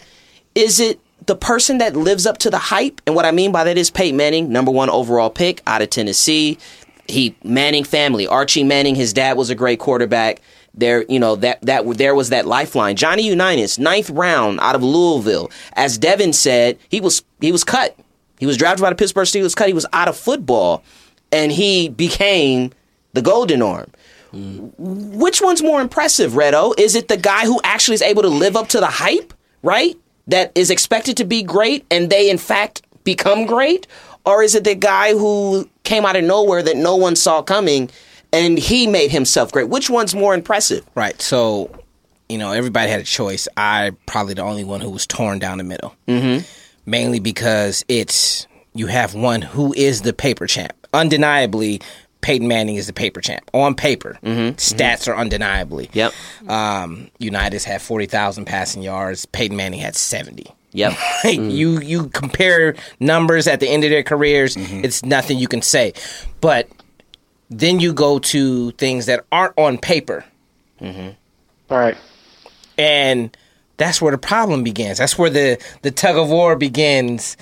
[0.54, 3.02] Is it the person that lives up to the hype?
[3.08, 5.90] And what I mean by that is Peyton Manning, number one overall pick out of
[5.90, 6.60] Tennessee.
[7.08, 10.42] He Manning family, Archie Manning, his dad was a great quarterback.
[10.74, 12.96] There, you know that that there was that lifeline.
[12.96, 15.50] Johnny Unitas, ninth round out of Louisville.
[15.74, 17.98] As Devin said, he was he was cut.
[18.38, 19.56] He was drafted by the Pittsburgh Steelers.
[19.56, 19.68] Cut.
[19.68, 20.84] He was out of football,
[21.32, 22.72] and he became
[23.14, 23.92] the Golden Arm.
[24.34, 24.72] Mm.
[24.78, 26.78] Which one's more impressive, Redo?
[26.78, 29.96] Is it the guy who actually is able to live up to the hype, right?
[30.28, 33.88] That is expected to be great and they in fact become great?
[34.28, 37.90] Or is it the guy who came out of nowhere that no one saw coming
[38.34, 39.70] and he made himself great?
[39.70, 40.86] Which one's more impressive?
[40.96, 41.20] right.
[41.22, 41.72] So,
[42.28, 43.48] you know, everybody had a choice.
[43.56, 45.96] I probably the only one who was torn down the middle.
[46.10, 46.46] Mm-hmm.
[46.86, 50.74] Mainly because it's you have one who is the paper champ.
[50.94, 51.82] Undeniably,
[52.28, 54.20] Peyton Manning is the paper champ on paper.
[54.22, 54.28] Mm-hmm.
[54.28, 54.56] Mm-hmm.
[54.58, 55.90] Stats are undeniably.
[55.94, 56.12] Yep.
[56.50, 59.26] Um, Unitas had forty thousand passing yards.
[59.28, 60.54] Peyton Manning had seventy.
[60.74, 60.92] Yep.
[61.24, 61.50] Like, mm-hmm.
[61.52, 65.94] You you compare numbers at the end of their careers, it's nothing you can say.
[66.42, 66.68] But
[67.50, 70.26] then you go to things that aren't on paper,
[70.82, 71.16] All
[71.70, 71.96] right.
[72.78, 73.36] and
[73.78, 74.98] that's where the problem begins.
[74.98, 77.38] That's where the the tug of war begins,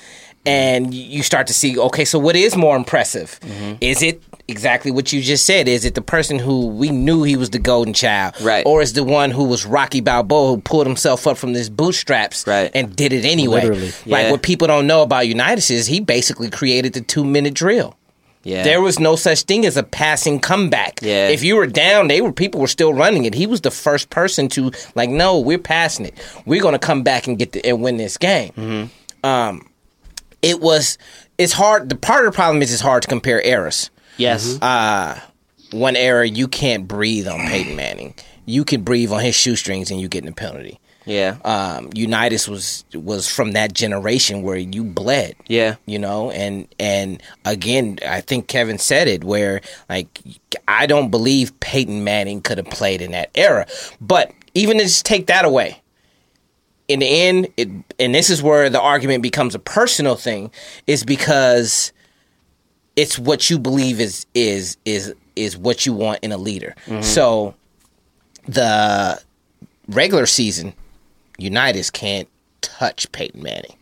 [0.46, 1.76] and you start to see.
[1.76, 3.40] Okay, so what is more impressive?
[3.42, 3.78] Mm-hmm.
[3.82, 5.68] Is it exactly what you just said?
[5.68, 8.66] Is it the person who we knew he was the golden child, Right.
[8.66, 12.46] Or is the one who was Rocky Balboa who pulled himself up from his bootstraps,
[12.48, 12.70] Right.
[12.74, 13.62] and did it anyway?
[13.62, 13.88] Literally.
[14.06, 14.32] Like Yeah.
[14.32, 17.96] what people don't know about Unitas is he basically created the two minute drill.
[18.44, 18.62] Yeah.
[18.62, 21.00] There was no such thing as a passing comeback.
[21.02, 21.30] Yeah.
[21.30, 23.34] If you were down, they were people were still running it.
[23.34, 26.14] He was the first person to like, no, we're passing it.
[26.46, 28.52] We're going to come back and get the, and win this game.
[28.52, 29.26] Mm-hmm.
[29.26, 29.68] Um,
[30.44, 31.00] it was.
[31.40, 31.90] It's hard.
[31.90, 33.90] The part of the problem is it's hard to compare eras.
[34.18, 34.62] Yes.
[34.62, 35.20] Uh,
[35.72, 38.16] one era you can't breathe on Peyton Manning.
[38.46, 40.80] You can breathe on his shoestrings and you getting a penalty.
[41.06, 41.38] yeah.
[41.44, 45.76] Um, Unitas was was from that generation where you bled yeah.
[45.86, 50.20] you know and and again i think kevin said it where like
[50.68, 53.68] i don't believe peyton manning could have played in that era
[54.02, 55.82] but even to just take that away
[56.88, 60.50] in the end it and this is where the argument becomes a personal thing
[60.88, 61.92] is because
[62.96, 67.02] it's what you believe is is is is what you want in a leader mm-hmm.
[67.02, 67.54] so
[68.48, 69.22] the
[69.88, 70.74] regular season
[71.38, 72.28] unitas can't
[72.62, 73.76] touch peyton manning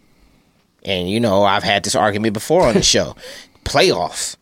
[0.86, 3.15] and you know, I've had this argument before on the show.
[3.65, 4.36] playoffs.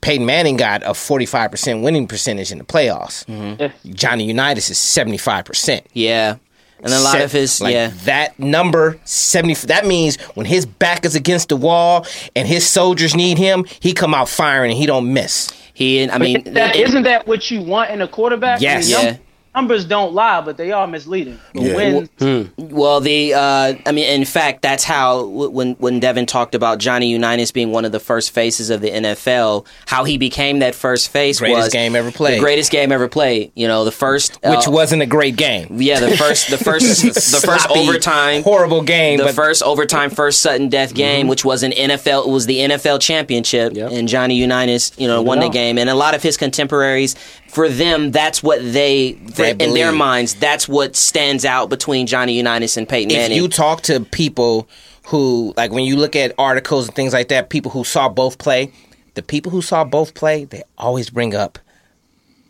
[0.00, 3.24] Peyton Manning got a 45% winning percentage in the playoffs.
[3.26, 3.92] Mm-hmm.
[3.92, 5.82] Johnny Unitas is 75%.
[5.94, 6.36] Yeah.
[6.82, 7.90] And a lot Se- of his like, yeah.
[8.04, 13.14] That number 70 that means when his back is against the wall and his soldiers
[13.14, 15.50] need him, he come out firing and he don't miss.
[15.72, 18.60] He I mean That, it- isn't that what you want in a quarterback?
[18.60, 18.90] Yes.
[18.90, 19.16] num- Yeah.
[19.56, 21.38] Numbers don't lie, but they are misleading.
[21.54, 21.74] The Yeah.
[21.74, 26.78] wins, Well, the uh, I mean, in fact, that's how when when Devin talked about
[26.78, 30.74] Johnny Unitas being one of the first faces of the NFL, how he became that
[30.74, 32.36] first face Greatest was game ever played.
[32.36, 33.50] The greatest game ever played.
[33.54, 35.68] You know, the first Which uh, wasn't a great game.
[35.80, 40.10] yeah, the first the first the first Sloppy, overtime horrible game, the but first overtime,
[40.10, 43.90] first sudden death game, which was an NFL, it was the NFL championship, Yep.
[43.92, 47.14] and Johnny Unitas, you know, won the game, and a lot of his contemporaries,
[47.48, 52.34] for them, that's what they, They in their minds, that's what stands out between Johnny
[52.36, 53.36] Unitas and Peyton if Manning.
[53.36, 54.68] you talk to people
[55.06, 58.38] who like when you look at articles and things like that, people who saw both
[58.38, 58.72] play,
[59.14, 61.58] the people who saw both play, they always bring up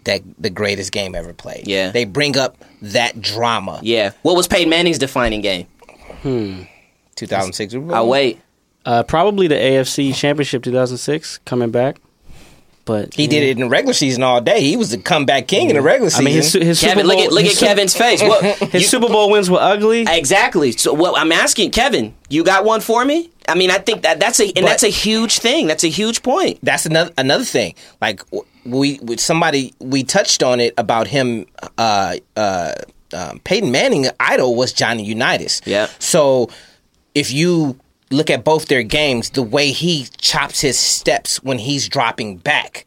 [0.05, 1.67] that the greatest game ever played.
[1.67, 1.91] Yeah.
[1.91, 3.81] They bring up that drama.
[3.83, 5.67] yeah, what was Peyton Manning's defining game?
[6.23, 6.63] Hmm,
[7.17, 8.41] 2006 I'll wait.
[8.85, 11.99] Uh, probably the AFC Championship 2006 coming back.
[12.87, 14.63] But He did it in the regular season all day.
[14.63, 16.27] He was the comeback king in the regular season.
[16.29, 16.61] I season.
[16.61, 18.23] mean, his, his Super Kevin, Bowl, look at look at Kevin's face.
[18.23, 20.05] What His you- Super Bowl wins were ugly.
[20.09, 20.73] exactly?
[20.73, 23.31] So, what I'm asking, Kevin, you got one for me?
[23.49, 25.67] I mean, I think that that's a and But- that's a huge thing.
[25.67, 26.59] That's a huge point.
[26.63, 27.75] that's another another thing.
[28.01, 28.23] Like
[28.65, 31.47] we somebody we touched on it about him.
[31.77, 32.73] Uh, uh,
[33.13, 35.61] um, Peyton Manning idol was Johnny Unitas.
[35.65, 35.89] Yeah.
[35.99, 36.51] So
[37.15, 37.79] if you
[38.11, 42.87] look at both their games, the way he chops his steps when he's dropping back.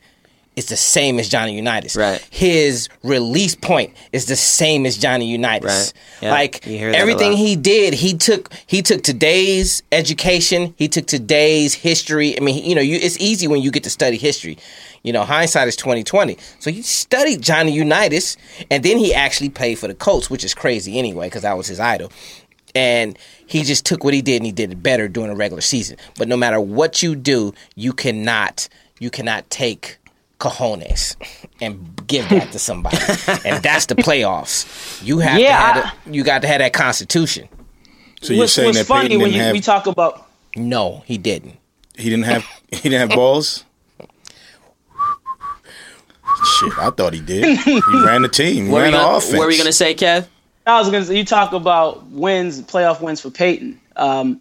[0.59, 1.95] is the same as Johnny Unitas.
[1.95, 2.25] Right.
[2.29, 5.93] His release point is the same as Johnny Unitas.
[6.21, 6.29] Right.
[6.29, 10.87] Like you hear that a everything he did, he took he took today's education, he
[10.87, 12.37] took today's history.
[12.37, 14.57] I mean, you know, you, it's easy when you get to study history.
[15.01, 16.37] You know, hindsight is twenty twenty.
[16.59, 18.35] So he studied Johnny Unitas,
[18.69, 21.67] and then he actually played for the Colts, which is crazy anyway, because that was
[21.67, 22.11] his idol.
[22.75, 25.61] And he just took what he did and he did it better during a regular
[25.61, 25.97] season.
[26.17, 29.97] But no matter what you do, you cannot you cannot take
[30.39, 31.15] cojones
[31.61, 32.97] and give that to somebody.
[33.45, 35.03] and that's the playoffs.
[35.05, 37.47] You have Yeah, to have I- a- you got to have that constitution.
[38.21, 40.27] So you're what's, saying what's that funny Peyton when didn't you, have we talk about
[40.55, 41.57] No, he didn't.
[41.97, 43.63] he didn't have he didn't have balls.
[46.59, 47.59] Shit, I thought he did.
[47.59, 48.65] He ran the team.
[48.67, 49.33] He What ran you the gonna, offense.
[49.37, 50.27] what were you gonna say, Kev?
[50.69, 53.79] I was gonna say you talk about wins, playoff wins for Peyton.
[53.95, 54.39] Um,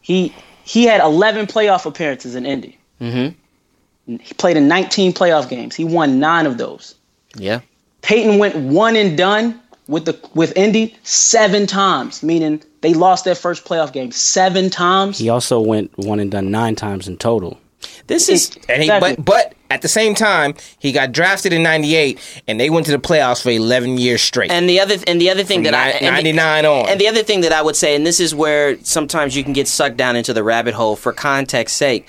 [0.00, 2.78] he he had 11 playoff appearances in Indy.
[3.00, 4.18] Mm-hmm.
[4.18, 5.74] He played in 19 playoff games.
[5.74, 6.94] He won nine of those.
[7.34, 7.60] Yeah.
[8.02, 13.34] Peyton went one and done with the with Indy seven times, meaning they lost their
[13.34, 15.18] first playoff game seven times.
[15.18, 17.58] He also went one and done nine times in total.
[18.06, 19.14] This is And he, Exactly.
[19.16, 22.92] but but at the same time, he got drafted in '98, and they went to
[22.92, 24.50] the playoffs for 11 years straight.
[24.50, 26.88] and the other and the other thing that I Ni- and the- 99 on.
[26.88, 29.52] And the other thing that I would say, and this is where sometimes you can
[29.52, 32.06] get sucked down into the rabbit hole for context sake.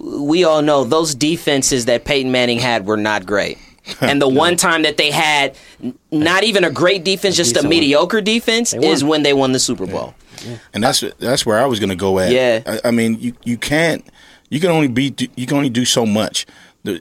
[0.00, 3.58] We all know those defenses that Peyton Manning had were not great.
[4.00, 5.54] And the one time that they had
[6.10, 7.70] not even a great defense, just a decent one.
[7.70, 10.14] mediocre defense, is when they won the Super Bowl.
[10.72, 12.32] and that's that's where I was gonna go at.
[12.32, 12.62] Yeah.
[12.66, 14.02] I, I mean, you you can't
[14.50, 16.46] you can only be you can only do so much.
[16.84, 16.94] The,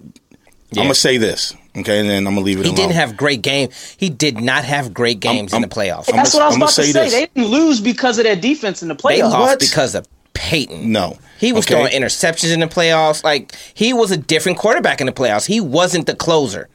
[0.75, 2.75] I'm gonna say this: Okay, and then I'm gonna leave it He alone.
[2.75, 3.69] didn't have great game.
[3.97, 6.09] He did not have great games I'm- in the playoffs.
[6.09, 7.09] I'm That's gonna- what I was I'm about to say say.
[7.09, 9.31] They didn't lose because of their defense in the they playoffs.
[9.31, 9.59] lost What?
[9.59, 10.91] because of Peyton.
[10.91, 11.17] No.
[11.37, 11.75] He was Okay.
[11.75, 13.23] throwing interceptions in the playoffs.
[13.23, 15.45] Like he was a different quarterback in the playoffs.
[15.45, 16.69] He wasn't the closer.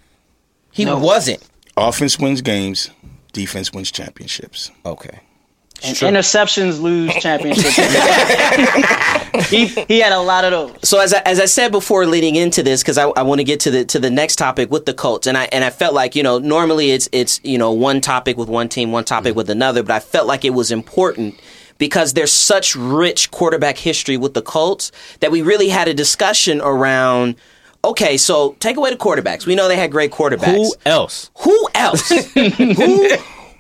[0.70, 0.98] He No.
[0.98, 1.42] wasn't.
[1.76, 2.90] Offense wins games,
[3.32, 4.70] defense wins championships.
[4.86, 5.20] Okay.
[5.84, 7.76] And interceptions lose championships.
[9.48, 10.88] he he had a lot of those.
[10.88, 13.44] So as I, as I said before, leading into this, because I, I want to
[13.44, 15.94] get to the to the next topic with the Colts, and I and I felt
[15.94, 19.30] like you know normally it's it's you know one topic with one team, one topic
[19.30, 19.36] mm-hmm.
[19.38, 21.40] with another, but I felt like it was important
[21.78, 26.60] because there's such rich quarterback history with the Colts that we really had a discussion
[26.60, 27.36] around.
[27.84, 29.46] Okay, so take away the quarterbacks.
[29.46, 30.56] We know they had great quarterbacks.
[30.56, 31.30] Who else?
[31.44, 32.08] Who else?
[32.34, 33.08] Who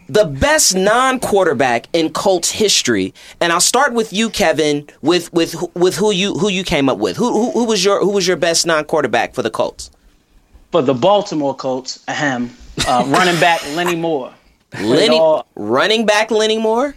[0.08, 3.12] the best non-quarterback in Colts history?
[3.40, 4.88] And I'll start with you, Kevin.
[5.02, 7.16] With with with who you who you came up with?
[7.16, 9.90] Who who, who was your who was your best non-quarterback for the Colts?
[10.72, 12.50] For the Baltimore Colts, ahem,
[12.86, 14.32] uh, running back Lenny Moore.
[14.78, 16.94] Lenny all- running back Lenny Moore.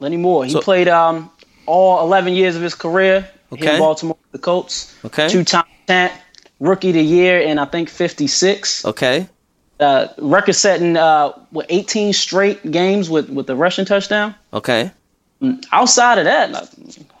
[0.00, 0.44] Lenny Moore.
[0.44, 1.30] He So- played um,
[1.66, 3.74] all 11 years of his career Okay.
[3.74, 4.92] in Baltimore the Colts.
[5.04, 5.28] Okay.
[5.28, 6.12] Two-time champ,
[6.58, 8.84] rookie of the year and I think 56.
[8.86, 9.28] Okay.
[9.80, 14.34] Uh, record setting uh, with 18 straight games with with the rushing touchdown.
[14.52, 14.90] Okay.
[15.72, 16.68] Outside of that, like,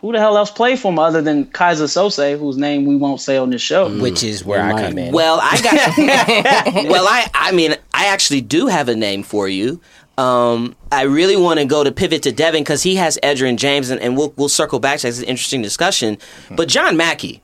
[0.02, 3.22] who the hell else played for him other than Keyser Söze, whose name we won't
[3.22, 3.88] say on this show?
[3.98, 5.14] Which is where I come in.
[5.14, 6.84] Well, I got.
[6.90, 9.80] well, I I mean, I actually do have a name for you.
[10.18, 13.88] Um, I really want to go to pivot to Devin because he has Edgerrin James,
[13.88, 15.16] and, and we'll we'll circle back to this.
[15.18, 16.18] It's an interesting discussion.
[16.50, 17.40] But John Mackey,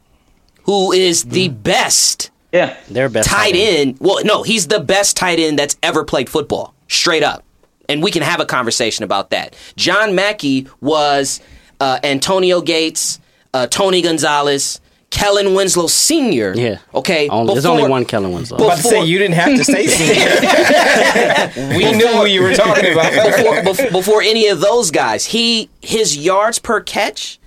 [0.65, 2.77] who is the best Yeah.
[2.89, 3.89] Their best tight tight end.
[3.91, 3.97] end.
[4.01, 7.45] Well, no, he's the best tight end that's ever played football, straight up.
[7.89, 9.55] And we can have a conversation about that.
[9.77, 11.41] John Mackey was
[11.81, 13.21] uh, Antonio Gates,
[13.55, 16.53] uh, Tony Gonzalez, Kellen Winslow Sr.
[16.57, 16.79] Yeah.
[16.95, 17.29] Okay.
[17.29, 18.59] Only, there's only one Kellen Winslow.
[18.59, 19.87] Before- about to say you didn't have to say
[21.55, 21.77] senior.
[21.79, 23.13] we knew who you were talking about.
[23.37, 25.27] before, before, before any of those guys.
[25.27, 27.39] He his yards per catch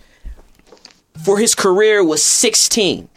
[1.24, 3.10] for his career was 16.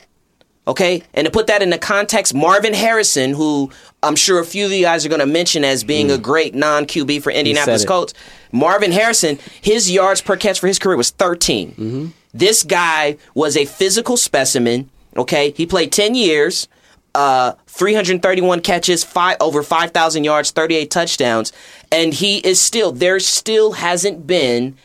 [0.68, 3.70] Okay, and to put that into context, Marvin Harrison, who
[4.00, 6.54] I'm sure a few of you guys are going to mention as being a great
[6.54, 7.82] non QB for Indianapolis.
[7.88, 8.14] Colts,
[8.52, 12.12] Marvin Harrison, his yards per catch for his career was 13.
[12.32, 14.88] This guy was a physical specimen.
[15.16, 16.68] Okay, he played 10 years,
[17.14, 21.52] uh, 331 catches, five over 5,000 yards, 38 touchdowns,
[21.90, 23.18] and he is still there.
[23.20, 24.76] Still hasn't been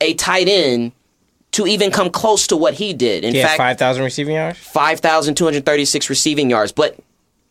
[0.00, 0.92] a tight end
[1.56, 3.24] to even come close to what he did.
[3.24, 4.58] In He had fact, 5,000 receiving yards?
[4.58, 6.72] 5,236 receiving yards.
[6.72, 6.96] But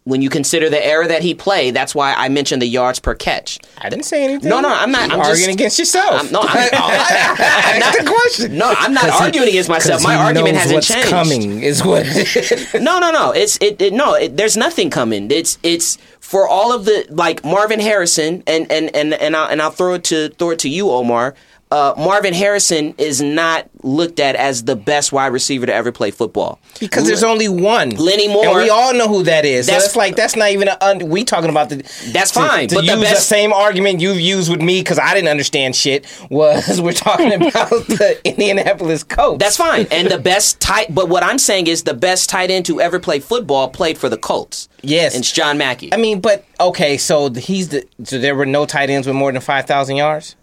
[0.03, 3.15] when you consider the era that he played, that's why I mentioned the yards per
[3.15, 3.57] catch.
[3.79, 4.47] I didn't say anything.
[4.49, 6.21] No, no, I'm not- I'm arguing just- against yourself.
[6.21, 8.57] I'm, no, I'm, I'm That's not, the question.
[8.57, 10.03] no, I'm not arguing against myself.
[10.03, 11.09] My argument hasn't what's changed.
[11.09, 12.05] coming is what.
[12.79, 13.31] No, no, no.
[13.31, 13.81] It's it.
[13.81, 15.31] it no, it, there's nothing coming.
[15.31, 19.59] It's it's for all of the like Marvin Harrison and and and and I'll, and
[19.61, 21.33] I'll throw it to throw it to you, Omar.
[21.71, 26.11] Uh, Marvin Harrison is not looked at as the best wide receiver to ever play
[26.11, 26.59] football.
[26.79, 27.89] Because there's only one.
[27.91, 28.45] Lenny Moore.
[28.45, 29.65] And we all know who that is.
[29.65, 31.77] That's- so it's like, that's not even a, un, we talking about the.
[32.13, 34.79] That's to- fine, To but the use the best- same argument you've used with me
[34.81, 39.39] because I didn't understand shit was we're talking about the Indianapolis Colts.
[39.43, 39.87] That's fine.
[39.91, 42.99] And the best tight, but what I'm saying is the best tight end to ever
[42.99, 44.69] play football played for the Colts.
[44.81, 45.15] Yes.
[45.15, 45.91] and it's John Mackey.
[45.93, 47.87] I mean, but okay, so he's the.
[48.03, 50.35] So there were no tight ends with more than 5,000 yards?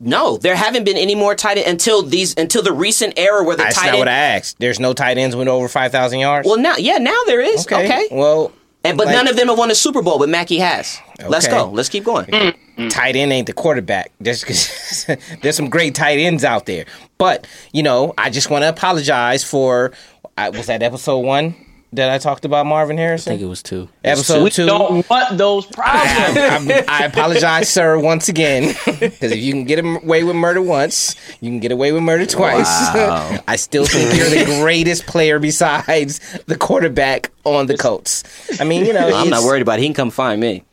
[0.00, 3.56] No, there haven't been any more tight end until these until the recent era where
[3.56, 3.98] the That's tight not end.
[4.00, 4.58] what I asked.
[4.58, 6.46] There's no tight ends went over 5,000 yards?
[6.46, 7.66] well, now yeah, now there is.
[7.66, 8.52] Okay, Well,
[8.84, 10.98] and but like- none of them have won a Super Bowl, but Mackey has.
[11.26, 11.68] Let's go.
[11.70, 12.26] Let's keep going.
[12.26, 12.90] Mm, mm.
[12.90, 14.12] tight end ain't the quarterback.
[14.20, 14.44] There's,
[15.42, 16.84] there's some great tight ends out there.
[17.18, 19.90] But, you know, I just want to apologize for,
[20.36, 21.56] I, was that episode one
[21.94, 23.32] that I talked about Marvin Harrison?
[23.32, 23.88] I think it was two.
[24.04, 24.66] episode We two.
[24.66, 26.06] don't want those problems.
[26.36, 28.74] I, I apologize, sir, once again.
[28.98, 32.26] Because if you can get away with murder once, you can get away with murder
[32.26, 32.66] twice.
[32.94, 33.38] Wow.
[33.48, 38.24] I still think you're the greatest player besides the quarterback on the Colts.
[38.60, 39.78] I mean, you know, I'm not worried about.
[39.78, 39.82] it.
[39.82, 40.64] He can come find me.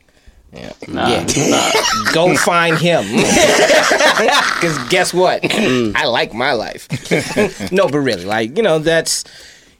[0.53, 0.73] yeah.
[0.87, 1.23] Nah.
[2.13, 3.03] Go find him.
[3.05, 5.41] Because guess what?
[5.43, 5.95] Mm.
[5.95, 6.87] I like my life.
[7.71, 9.23] no, but really, like, you know, that's.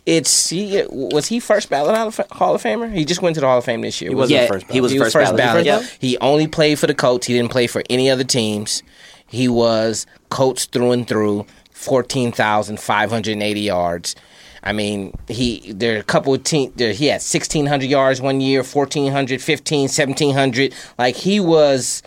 [0.06, 2.93] It's he was he first ballot Hall of, Hall of Famer?
[2.93, 4.12] He just went to the Hall of Fame this year.
[4.12, 5.66] He wasn't wasn't Yeah, first he was he was first, first ballot.
[5.66, 5.84] ballot.
[5.84, 5.91] Yep.
[5.99, 7.26] He only played for the Colts.
[7.28, 8.84] He didn't play for any other teams.
[9.26, 11.45] He was Colts through and through.
[11.72, 14.16] Fourteen thousand five hundred eighty yards.
[14.64, 16.74] I mean, he there are a couple of teams.
[16.76, 20.74] There, he had sixteen hundred yards one year, 1400, 15, 1700.
[20.97, 22.01] Like he was,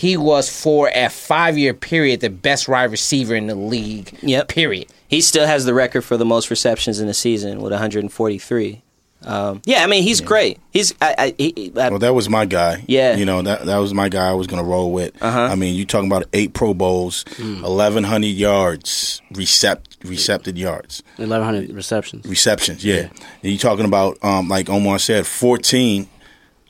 [0.00, 4.16] he was for a five year period the best wide receiver in the league.
[4.22, 4.48] Yep.
[4.48, 4.86] Period.
[5.08, 8.82] He still has the record for the most receptions in a season with 143.
[9.22, 10.58] Um, yeah, I mean he's great.
[10.72, 12.82] He's I, I, he, I, Well, that was my guy.
[12.88, 13.16] Yeah.
[13.16, 14.30] you know that that was my guy.
[14.30, 15.12] I was gonna roll with.
[15.22, 15.40] Uh-huh.
[15.52, 17.62] I mean, you talking about eight Pro Bowls, Hmm.
[17.62, 22.24] eleven hundred yards, recept recepted yards, Eleven hundred receptions.
[22.26, 22.82] receptions.
[22.82, 23.10] Yeah,
[23.42, 26.08] and you talking about um, like Omar said, fourteen,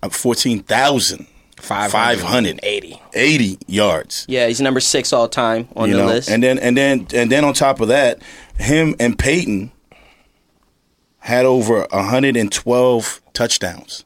[0.03, 1.29] uh, fourteen thousand.
[1.61, 4.27] 580 80 yards.
[4.29, 6.29] yeah, he's number six all time on you the know, list.
[6.31, 8.21] and then and then and then on top of that,
[8.57, 9.71] him and Peyton
[11.19, 14.05] had over 112 touchdowns.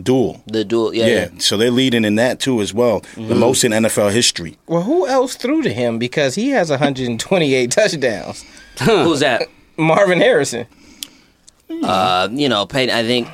[0.00, 0.42] Dual.
[0.46, 1.24] the dual, yeah, Yeah, yeah.
[1.26, 1.38] Mm-hmm.
[1.38, 3.00] so they're leading in that too as well.
[3.16, 4.56] The most in NFL history.
[4.66, 8.44] Well, who else threw to him because he has 128 touchdowns?
[8.84, 9.48] Who's that?
[9.76, 10.66] Marvin Harrison.
[11.82, 12.94] Uh, you know, Peyton.
[12.94, 13.28] I think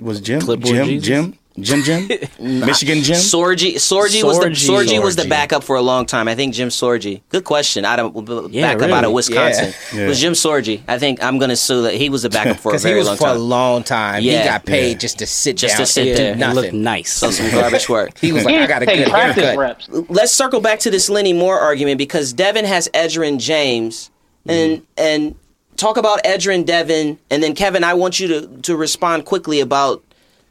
[0.00, 1.06] Was Jim Clipboard Jim Jesus?
[1.06, 2.08] Jim Jim Jim
[2.40, 3.16] Michigan Jim?
[3.16, 3.74] Sorgi.
[3.74, 4.68] Sorgi was the Sorgi.
[4.96, 6.28] Sorgi was the backup for a long time.
[6.28, 7.22] I think Jim Sorgi.
[7.28, 7.84] Good question.
[7.84, 10.04] Out of Yeah, backup out of Wisconsin Yeah.
[10.04, 10.80] It was Jim Sorgi.
[10.86, 13.06] I think I'm gonna sue that he was the backup for a Because he was
[13.08, 13.38] long for a time.
[13.40, 14.22] long time.
[14.22, 14.42] Yeah.
[14.42, 14.98] He got paid Yeah.
[14.98, 16.34] just to sit Just down to sit and there.
[16.34, 16.82] do He He nothing.
[16.82, 17.12] nice.
[17.12, 18.16] So some garbage work.
[18.18, 19.58] He was like, I got a take good practice haircut.
[19.58, 19.88] reps.
[20.08, 24.10] Let's circle back to this Lenny Moore argument because Devin has Edgerrin James
[24.46, 24.84] and mm-hmm.
[24.96, 25.34] and
[25.76, 27.82] talk about Edgerrin Devin and then Kevin.
[27.84, 30.04] I want you to to respond quickly about.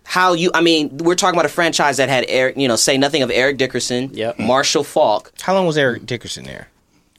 [0.10, 0.49] How you?
[0.55, 2.57] I mean, we're talking about a franchise that had Eric.
[2.57, 4.39] You know, say nothing of Eric Dickerson, Yep.
[4.39, 6.68] Marshall Faulk, How long was Eric Dickerson there?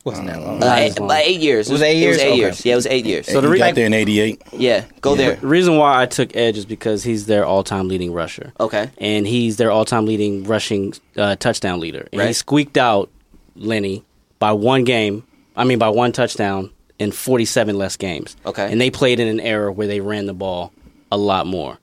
[0.03, 0.61] Wasn't that long?
[0.63, 1.09] Uh, eight, long.
[1.09, 1.69] about eight years.
[1.69, 2.17] It was eight years?
[2.17, 2.37] It was eight Okay.
[2.41, 2.65] years.
[2.67, 3.27] Yeah, it was eight years.
[3.27, 4.43] So the he re- got there in '88.
[4.55, 5.37] yeah, go there.
[5.37, 8.53] The reason why I took Edge is because he's their all-time leading rusher.
[8.59, 8.91] Okay.
[8.99, 12.09] and he's their all-time leading rushing uh, touchdown leader.
[12.13, 13.09] And he squeaked out
[13.55, 14.03] Lenny
[14.41, 15.23] by one game.
[15.55, 18.37] I mean, by one touchdown in 47 less games.
[18.47, 18.71] Okay.
[18.73, 20.73] and they played in an era where they ran the ball
[21.13, 21.79] a lot more.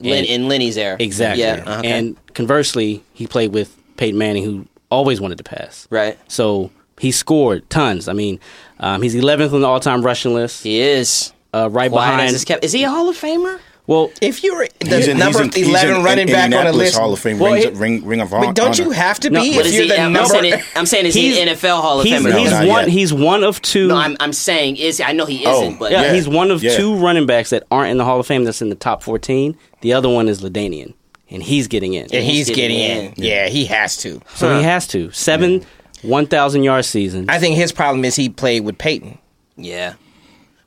[0.00, 0.96] Lin, And- in Lenny's era.
[0.98, 1.42] Exactly.
[1.42, 1.62] Yeah.
[1.66, 1.90] uh, okay.
[1.90, 5.86] And conversely, he played with Peyton Manning, who always wanted to pass.
[5.90, 6.18] right.
[6.28, 6.70] So
[7.00, 8.08] he scored tons.
[8.08, 8.38] I mean,
[8.80, 10.62] um, he's 11th on the all-time rushing list.
[10.62, 11.32] He is.
[11.54, 12.30] Uh, right Quiet behind.
[12.32, 12.64] his kept.
[12.64, 13.58] Is he a Hall of Famer?
[13.88, 16.44] Well, If you're the He's in, number he's in, he's 11 in, running in back
[16.46, 18.46] on the Indianapolis list, Hall of Fame Well, rings, it- ring, ring of honor.
[18.46, 19.88] but don't you have to be No, if What is you're he?
[19.90, 20.28] the I'm, number?
[20.28, 22.36] saying, I'm saying, is he He's- an NFL Hall of he's, Famer?
[22.38, 22.80] he's not one.
[22.84, 22.88] yet.
[22.88, 23.86] He's one of two.
[23.88, 25.00] no, I'm, I'm saying is.
[25.00, 26.12] I know he oh, isn't, Oh, but Yeah, Yeah.
[26.14, 26.76] he's one of Yeah.
[26.76, 29.56] two running backs that aren't in the Hall of Fame that's in the top 14.
[29.82, 30.94] The other one is LaDainian,
[31.30, 32.02] and he's getting in.
[32.12, 33.12] and he's He's getting getting in.
[33.16, 34.20] Yeah, he has to.
[34.34, 35.12] so he has to.
[35.12, 35.64] Seven
[36.02, 37.26] 1,000 yard seasons.
[37.28, 39.18] I think his problem is he played with Peyton.
[39.56, 39.94] yeah.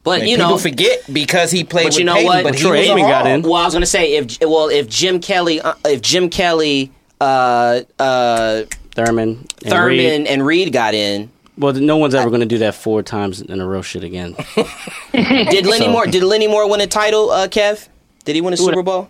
[0.03, 2.43] But And you people know, forget because he played But with you know Peyton, what?
[2.43, 3.41] but he Troy was a Aikman got in.
[3.41, 6.91] well, I was gonna say if well if Jim Kelly uh, if Jim Kelly
[7.21, 8.63] uh, uh,
[8.95, 10.27] Thurman, and Thurman Reed.
[10.27, 11.29] and Reed got in.
[11.57, 14.33] Well, no one's ever going to do that four times in a row shit again.
[15.11, 16.05] Did Lenny So- Moore?
[16.05, 17.29] Did Lenny Moore win a title?
[17.31, 17.89] Uh, Kev,
[18.23, 19.09] did he win a Super Bowl?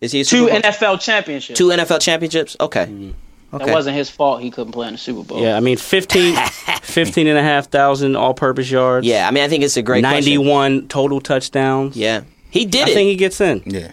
[0.00, 0.60] Is he a Two Bowl?
[0.60, 1.58] NFL championships.
[1.58, 2.56] two NFL championships?
[2.60, 3.14] Okay, That
[3.62, 3.72] okay.
[3.72, 4.40] wasn't his fault.
[4.42, 5.40] He couldn't play in the Super Bowl.
[5.40, 6.36] Yeah, I mean, 15,
[6.82, 9.06] 15 and a half thousand all purpose yards.
[9.06, 10.34] Yeah, I mean, I think it's a great question.
[10.34, 11.96] 91 total touchdowns.
[11.96, 12.94] Yeah, he did I it.
[12.94, 13.62] think he gets in.
[13.66, 13.92] Yeah.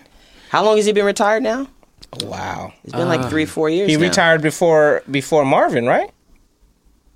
[0.49, 1.67] How long has he been retired now?
[2.23, 2.73] Wow.
[2.83, 3.89] It's been like three, four years.
[3.89, 4.01] He now.
[4.03, 6.11] retired before before Marvin, right?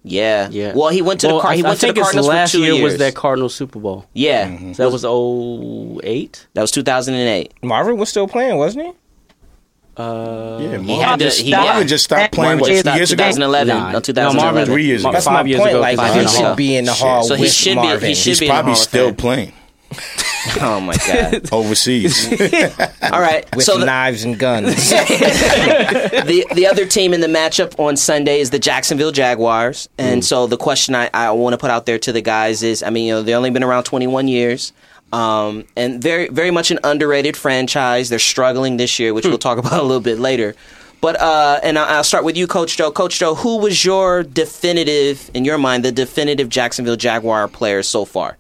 [0.08, 0.74] Yeah, Yeah.
[0.76, 2.04] Well, he went to Well, the Car- I, he I went to the think his
[2.04, 2.84] Cardinals last for two year years.
[2.84, 4.06] was that Cardinal Super Bowl.
[4.14, 4.74] yeah, mm-hmm.
[4.74, 5.04] So that was
[6.04, 6.48] 08?
[6.54, 7.54] that was 2008.
[7.64, 8.92] Marvin was still playing, wasn't he?
[9.98, 11.26] Uh, Yeah, He Marvin, had to.
[11.26, 11.66] just He, stopped.
[11.66, 11.84] yeah.
[11.84, 13.24] Just stopped playing what, Marvin stopped years ago.
[13.24, 13.68] 2011.
[13.78, 13.92] Nah.
[13.94, 14.38] No, 2011.
[14.38, 15.12] No, Marvin- Three years ago.
[15.14, 15.72] That's Five my years point.
[15.72, 17.82] ago, Like five he and should be in the hall So he with should be-
[17.82, 18.16] he Marvin.
[18.16, 19.16] should He's be probably still Fame.
[19.16, 19.52] playing
[20.62, 21.50] Oh my god.
[21.54, 22.28] overseas.
[23.12, 23.46] All right.
[23.56, 24.76] with so the, knives and guns.
[24.90, 30.48] the the other team in the matchup on Sunday is the Jacksonville Jaguars, and so
[30.48, 33.06] the question I, I want to put out there to the guys is, I mean,
[33.08, 34.74] you know, they've only been around 21 years,
[35.14, 38.10] um, and very very much an underrated franchise.
[38.10, 40.56] They're struggling this year, which we'll talk about a little bit later.
[41.02, 42.92] But uh, and I- I'll start with you, Coach Joe.
[42.92, 48.06] Coach Joe, who was your definitive, in your mind, the definitive Jacksonville Jaguar player so
[48.06, 48.38] far?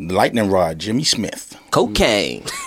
[0.00, 1.58] Lightning rod, Jimmy Smith.
[1.72, 2.44] cocaine.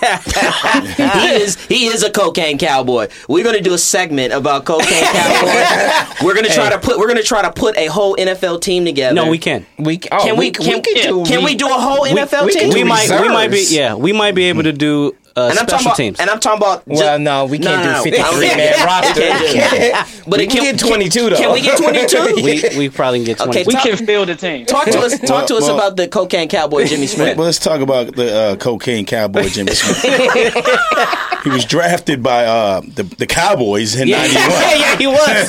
[0.96, 3.08] he is he is a cocaine cowboy.
[3.26, 6.24] We're gonna do a segment about cocaine cowboy.
[6.26, 9.14] we're gonna try to put we're gonna try to put a whole NFL team together.
[9.14, 9.64] no, we can.
[9.78, 12.60] we oh, Can we, can, do can we do a whole NFL we team?
[12.64, 15.48] can We do might, we might be, yeah, we might be able to do uh,
[15.50, 16.20] and I'm talking special about, teams.
[16.20, 16.86] and I'm talking about.
[16.86, 18.56] Well, no, we can't no, do no, 53 no.
[18.56, 19.20] man roster.
[19.20, 21.36] Can't do But we it can get 22 though.
[21.36, 22.34] Can we get 22?
[22.44, 23.50] we, we probably can get 20.
[23.50, 24.66] Okay, We Talk- can field the team.
[24.66, 25.18] Talk to us.
[25.20, 27.36] Talk to us Well- about the cocaine cowboy Jimmy Smith.
[27.36, 30.02] Well, let's talk about the uh, cocaine cowboy Jimmy Smith.
[31.44, 34.34] he was drafted by uh, the the Cowboys in '91.
[34.50, 35.46] yeah, yeah, he was.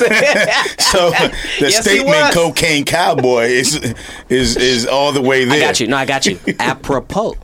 [0.78, 3.94] So the Yes, statement "cocaine cowboy" is
[4.28, 5.56] is is all the way there.
[5.56, 5.86] I got you.
[5.88, 6.38] No, I got you.
[6.58, 7.34] Apropos.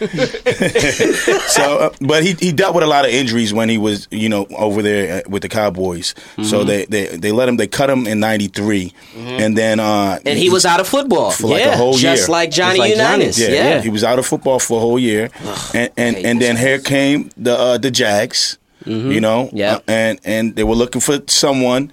[1.48, 4.28] so, uh, but he he dealt with a lot of injuries when he was you
[4.28, 6.14] know over there uh, with the Cowboys.
[6.14, 6.44] Mm-hmm.
[6.44, 10.38] So they, they they let him they cut him in '93, and then uh, And
[10.38, 12.32] he was out of football for like a whole just year.
[12.32, 13.24] like Johnny like Johnny.
[13.24, 13.38] Unitas.
[13.38, 15.30] yeah, Yeah, he was out of football for a whole year,
[15.74, 18.58] and and, and then here came the uh, the Jags.
[18.86, 19.76] You know, Yeah.
[19.76, 21.90] Uh, and and they were looking for someone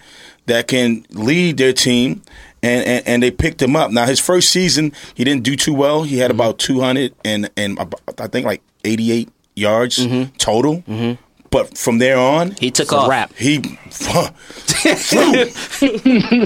[0.47, 2.21] that can lead their team.
[2.63, 3.91] And, and, and they picked him up.
[3.91, 6.03] Now his first season, he didn't do too well.
[6.03, 6.39] He had mm-hmm.
[6.39, 10.35] about two hundred and and ab- I think like eighty eight yards mm-hmm.
[10.37, 10.77] total.
[10.83, 11.21] Mm-hmm.
[11.49, 13.09] But from there on, he took a off.
[13.09, 13.33] wrap.
[13.33, 13.77] he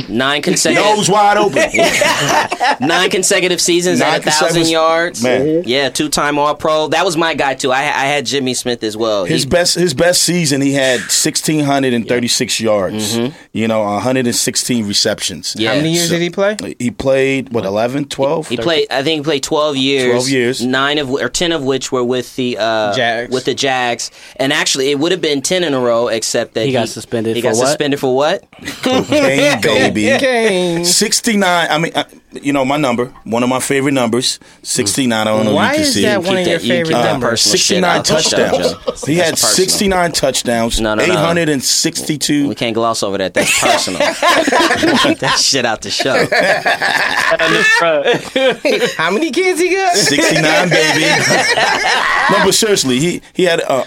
[0.09, 1.69] Nine consecutive nose wide open.
[2.87, 5.23] nine consecutive seasons Nine at a thousand yards.
[5.23, 5.63] Man.
[5.65, 6.87] Yeah, two time All Pro.
[6.87, 7.71] That was my guy too.
[7.71, 9.25] I, I had Jimmy Smith as well.
[9.25, 13.17] His He- best his best season, he had sixteen hundred and thirty six yards.
[13.53, 15.55] You know, one hundred and sixteen receptions.
[15.57, 15.69] Yeah.
[15.71, 16.57] How many years So- did he play?
[16.79, 18.47] He played what 11, 12?
[18.49, 18.87] He played.
[18.91, 20.11] I think he played twelve years.
[20.11, 20.65] 12 years.
[20.65, 23.33] Nine of or ten of which were with the uh, Jags.
[23.33, 26.65] With the Jags, and actually it would have been ten in a row, except that
[26.65, 27.67] He got suspended He for got what?
[27.67, 28.43] suspended for what?
[28.81, 30.03] cocaine baby.
[30.19, 30.85] Kane.
[30.85, 31.67] Sixty nine.
[31.69, 33.05] I mean, uh, you know my number.
[33.23, 34.39] One of my favorite numbers.
[34.63, 35.27] Sixty nine.
[35.27, 36.01] I don't know Why if you can is see.
[36.03, 37.41] that one of Keep your that- you favorite numbers?
[37.41, 38.73] 69 out the show, touchdowns.
[39.01, 39.07] Joe.
[39.07, 41.11] He had 69 touchdowns, No, no, no.
[41.13, 42.49] 862.
[42.49, 43.33] We can't gloss over that.
[43.33, 43.99] That's personal.
[45.03, 46.25] Keep that shit out the show.
[48.97, 49.95] How many kids he got?
[49.95, 51.01] 69 baby.
[52.31, 53.85] no, but seriously, he he had uh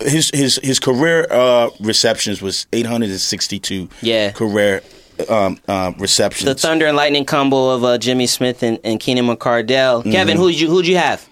[0.00, 4.30] his his his career uh receptions was 862 Yeah.
[4.32, 4.82] career
[5.28, 6.46] um uh receptions.
[6.46, 10.00] The Thunder and Lightning combo of uh, Jimmy Smith and, and Keenan McCardell.
[10.00, 10.12] Mm-hmm.
[10.12, 11.26] Kevin, who'd you who'd you have?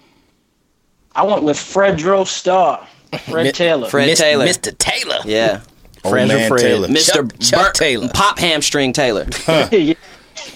[1.15, 2.87] I went with Fredro Starr,
[3.29, 3.89] Fred Taylor.
[3.89, 4.45] Fred Mis- Taylor.
[4.45, 4.77] Mr.
[4.77, 5.17] Taylor.
[5.25, 5.61] Yeah,
[6.03, 6.59] Old Fred Fred.
[6.61, 6.87] Taylor.
[6.87, 7.13] Mr.
[7.31, 8.09] Chuck- Chuck Burt- Taylor.
[8.13, 9.25] Pop Hamstring Taylor.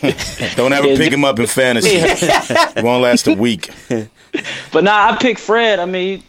[0.02, 0.14] Yeah.
[0.56, 1.90] Don't ever Yeah, pick him up in fantasy.
[1.94, 3.70] it won't last a week.
[4.72, 5.80] But nah, I picked Fred.
[5.80, 6.24] I mean,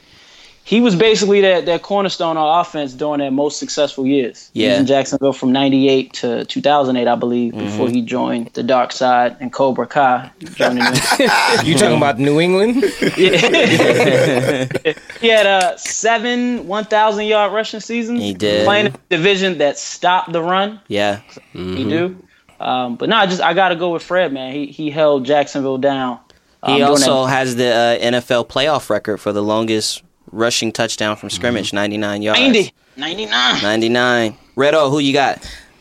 [0.67, 4.51] he was basically that, that cornerstone on offense during their most successful years.
[4.55, 4.81] He was Yeah.
[4.81, 9.53] in Jacksonville from 98 to 2008, I believe, before he joined the dark side and
[9.53, 10.31] Cobra Kai.
[10.55, 10.83] Joining.
[11.65, 12.83] You talking about New England?
[13.17, 14.67] yeah.
[15.21, 18.21] he had uh, seven 1,000 yard rushing seasons.
[18.21, 18.65] He did.
[18.65, 20.81] Playing a division that stopped the run.
[20.89, 21.21] Yeah,
[21.53, 22.17] He do.
[22.61, 24.53] Um, but no, I just I got to go with Fred, man.
[24.55, 26.21] He he held Jacksonville down.
[26.63, 30.03] um, he also has the uh, NFL playoff record for the longest
[30.35, 31.77] rushing touchdown from scrimmage, Mm-hmm.
[31.77, 32.41] 99 yards.
[32.41, 33.63] 90, 99.
[33.63, 34.37] 99.
[34.57, 35.39] Redo, who you got?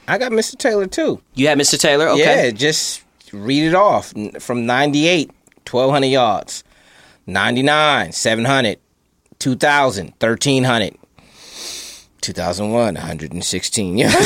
[0.08, 0.58] I got Mr.
[0.58, 1.22] Taylor too.
[1.34, 1.80] You had Mr.
[1.80, 2.10] Taylor?
[2.10, 2.46] Okay.
[2.46, 4.14] Yeah, just read it off.
[4.40, 5.30] From 98,
[5.70, 6.64] 1,200 yards.
[7.28, 8.80] 99, 700.
[9.40, 10.96] 2000, 1,300.
[12.24, 14.16] 2001, 116 yards.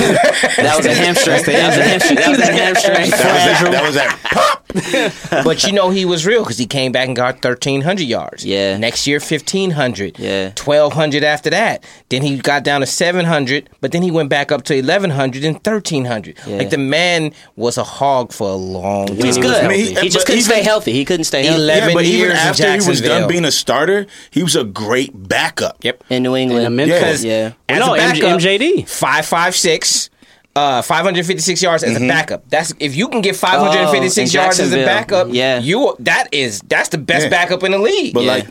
[0.58, 1.43] That was a hamstring.
[1.43, 2.16] that was a hamstring.
[2.18, 3.10] That was a hamstring.
[3.12, 4.20] That was that.
[4.24, 4.34] That
[4.74, 5.41] was that.
[5.43, 8.45] but you know he was real because he came back and got 1,300 yards.
[8.45, 8.78] Yeah.
[8.78, 10.20] Next year, 1,500.
[10.20, 10.52] Yeah.
[10.64, 11.84] 1,200 after that.
[12.10, 15.56] Then he got down to 700, but then he went back up to 1,100 and
[15.56, 16.38] 1,300.
[16.45, 16.58] Yeah.
[16.58, 19.16] Like the man was a hog for a long time.
[19.18, 19.50] He's He good.
[19.50, 20.91] was I mean, he, he- just couldn't even- stay healthy.
[20.93, 21.62] He couldn't stay healthy.
[21.64, 24.56] 11 Yeah, but even years in after he was done being a starter, he was
[24.56, 25.78] a great backup.
[25.84, 26.04] Yep.
[26.10, 26.66] in New England.
[26.66, 27.24] In Memphis.
[27.24, 27.54] Yeah.
[27.70, 28.90] As no, a MJ, backup, MJD.
[28.90, 30.10] five five six,
[30.56, 32.06] uh, five hundred fifty six yards as Mm-hmm.
[32.06, 32.50] a backup.
[32.50, 34.86] That's if you can get five hundred fifty six Oh, in yards as a Jacksonville.
[34.86, 35.28] backup.
[35.34, 35.60] Yeah.
[35.60, 37.30] you that is that's the best Yeah.
[37.30, 38.14] backup in the league.
[38.14, 38.32] But Yeah.
[38.34, 38.48] like,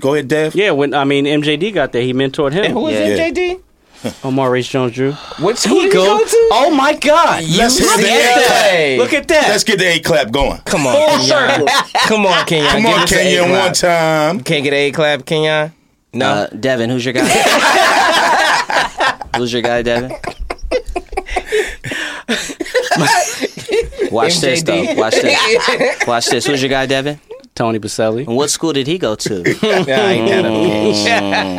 [0.00, 0.54] go ahead, Dev.
[0.54, 2.72] Yeah, when I mean MJD got there, he mentored him.
[2.72, 3.24] who is Yeah.
[3.24, 3.60] it, JD?
[4.22, 5.12] Omar Race Jones Drew.
[5.38, 6.48] What school did he go to?
[6.52, 7.42] Oh my God!
[7.56, 8.02] Let's hit UCLA.
[8.02, 8.98] the A clap.
[8.98, 9.48] Look at that.
[9.48, 10.58] Let's get the A clap going.
[10.66, 11.66] Come on, Full Kenyon.
[12.06, 12.70] Come on, Kenyon.
[12.70, 13.64] Come Give on, us an Kenya, A-clap.
[13.64, 14.40] one time.
[14.40, 15.72] Can't get an A clap, Kenyon.
[16.12, 16.26] No.
[16.28, 17.24] Uh, Devin, who's your guy?
[19.36, 20.10] who's your guy, Devin?
[24.10, 24.94] Watch this though.
[24.94, 26.02] Watch this.
[26.06, 26.46] Watch this.
[26.46, 27.18] Who's your guy, Devin?
[27.54, 28.26] Tony Boselli.
[28.26, 29.44] And what school did he go to?
[29.62, 30.44] Yeah, I ain't got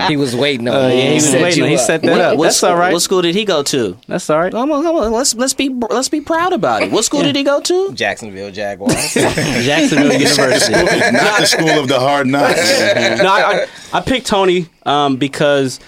[0.01, 0.09] him.
[0.09, 0.76] He was waiting on.
[0.76, 1.63] Uh, yeah, he was set waiting.
[1.63, 1.82] you He up.
[1.82, 2.38] set that What- up.
[2.38, 2.91] what That's school- all right.
[2.91, 3.97] What school did he go to?
[4.07, 4.51] That's all right.
[4.51, 5.11] Come on, come on.
[5.13, 6.91] Let's let's be let's be proud about it.
[6.91, 7.93] What school did he go to?
[7.93, 9.13] Jacksonville Jaguars.
[9.13, 10.73] Jacksonville University.
[10.73, 12.57] Not the school of the hard knocks.
[12.80, 15.80] no, I, I, I picked Tony um, because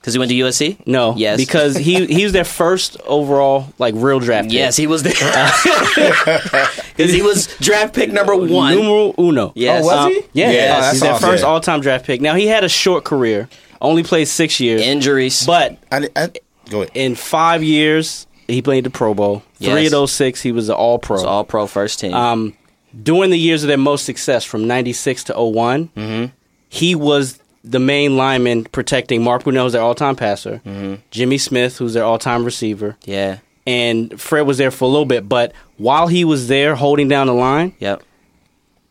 [0.00, 0.78] Because he went to USC.
[0.86, 1.36] no, Yes.
[1.36, 4.48] because he he was their first overall like real draft.
[4.48, 4.54] pick.
[4.54, 5.12] Yes, he was there.
[5.12, 8.74] Because he was draft pick number one.
[8.74, 9.52] Numero uno.
[9.54, 9.82] Yes.
[9.84, 10.20] Oh, was Um, he?
[10.32, 10.70] yeah, Yes.
[10.76, 11.28] Oh, that's he's their awesome.
[11.30, 12.20] first all-time draft pick.
[12.20, 13.48] Now he had a short career,
[13.80, 15.44] only played six years, Injuries.
[15.46, 16.30] but I, I,
[16.70, 16.92] go ahead.
[16.94, 19.42] in five years he played the Pro Bowl.
[19.58, 21.16] Three of those six, he was an All-Pro.
[21.16, 22.14] It's all pro first team.
[22.14, 22.54] um,
[23.02, 26.32] during the years of their most success, from '96 to one Mm-hmm.
[26.70, 30.94] he was the main lineman protecting Mark Brunell, who's their all-time passer, Mm-hmm.
[31.10, 33.38] Jimmy Smith, who's their all-time receiver, yeah.
[33.66, 35.28] and Fred was there for a little bit.
[35.28, 38.02] But while he was there holding down the line, Yep.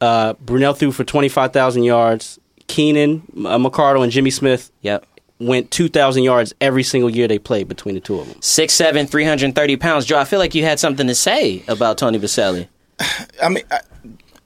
[0.01, 5.05] uh, Brunell threw for 25,000 yards, Keenan, uh, McCardell, and Jimmy Smith Yep.
[5.39, 8.41] went 2,000 yards every single year they played between the two of them.
[8.41, 10.05] Six seven, three hundred thirty pounds.
[10.05, 12.67] Joe, I feel like you had something to say about Tony Boselli.
[13.41, 13.79] I mean, I,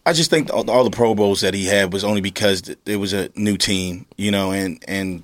[0.05, 2.97] I just think all, all the Pro Bowls that he had was only because it
[2.97, 5.23] was a new team, you know, and and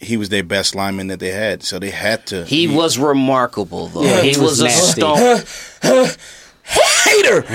[0.00, 2.44] he was their best lineman that they had, so they had to.
[2.44, 4.02] He was remarkable, though.
[4.02, 5.00] Yeah, he, he was, was a nasty.
[5.00, 6.08] stone.
[6.66, 7.44] Hater.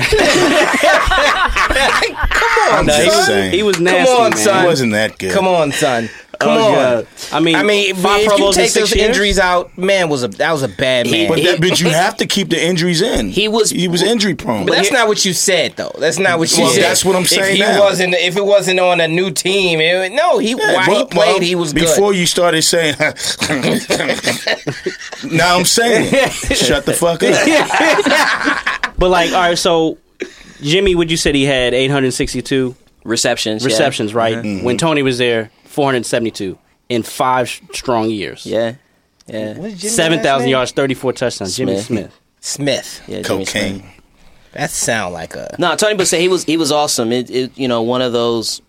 [2.72, 3.54] I'm No, he, was, saying.
[3.54, 4.38] he was Come on, man.
[4.40, 4.62] son.
[4.62, 5.34] He wasn't that good.
[5.34, 6.10] Come on, son.
[6.42, 6.74] Come Oh, on.
[6.74, 7.08] God.
[7.32, 9.08] I mean, I mean, five if you Bowls in take those years?
[9.10, 11.28] injuries out, man was a that was a bad man.
[11.30, 13.30] But that, but you have to keep the injuries in.
[13.30, 14.66] He was- he was injury prone.
[14.66, 15.94] But that's not what you said, though.
[16.00, 16.84] That's not what you Well, said.
[16.84, 17.80] that's what I'm If saying he now.
[17.82, 21.16] wasn't, if it wasn't on a new team, it, no, he Yeah, while he played,
[21.16, 22.20] well, he was before good.
[22.20, 22.96] you started saying.
[25.32, 28.82] now I'm saying, shut the fuck up.
[29.02, 29.98] But like, all right, so
[30.62, 33.64] Jimmy, would you said he had 862 Receptions.
[33.64, 33.66] yeah.
[33.66, 34.36] receptions, right?
[34.38, 34.64] Mm-hmm.
[34.64, 36.58] When Tony was there, 472
[36.90, 38.46] in five strong years.
[38.46, 38.76] Yeah.
[39.28, 39.58] Yeah.
[39.58, 40.52] What's Jimmy's Seven last thousand name?
[40.52, 41.56] yards, thirty-four touchdowns.
[41.56, 42.12] Jimmy Smith.
[42.42, 43.00] Smith.
[43.00, 43.04] Smith.
[43.08, 43.22] Yeah.
[43.22, 43.64] Jimmy Smith.
[43.64, 43.84] Cocaine.
[44.54, 45.56] That sound like a.
[45.60, 47.12] No, Tony Boselli, he was he was awesome.
[47.12, 48.62] It, it you know one of those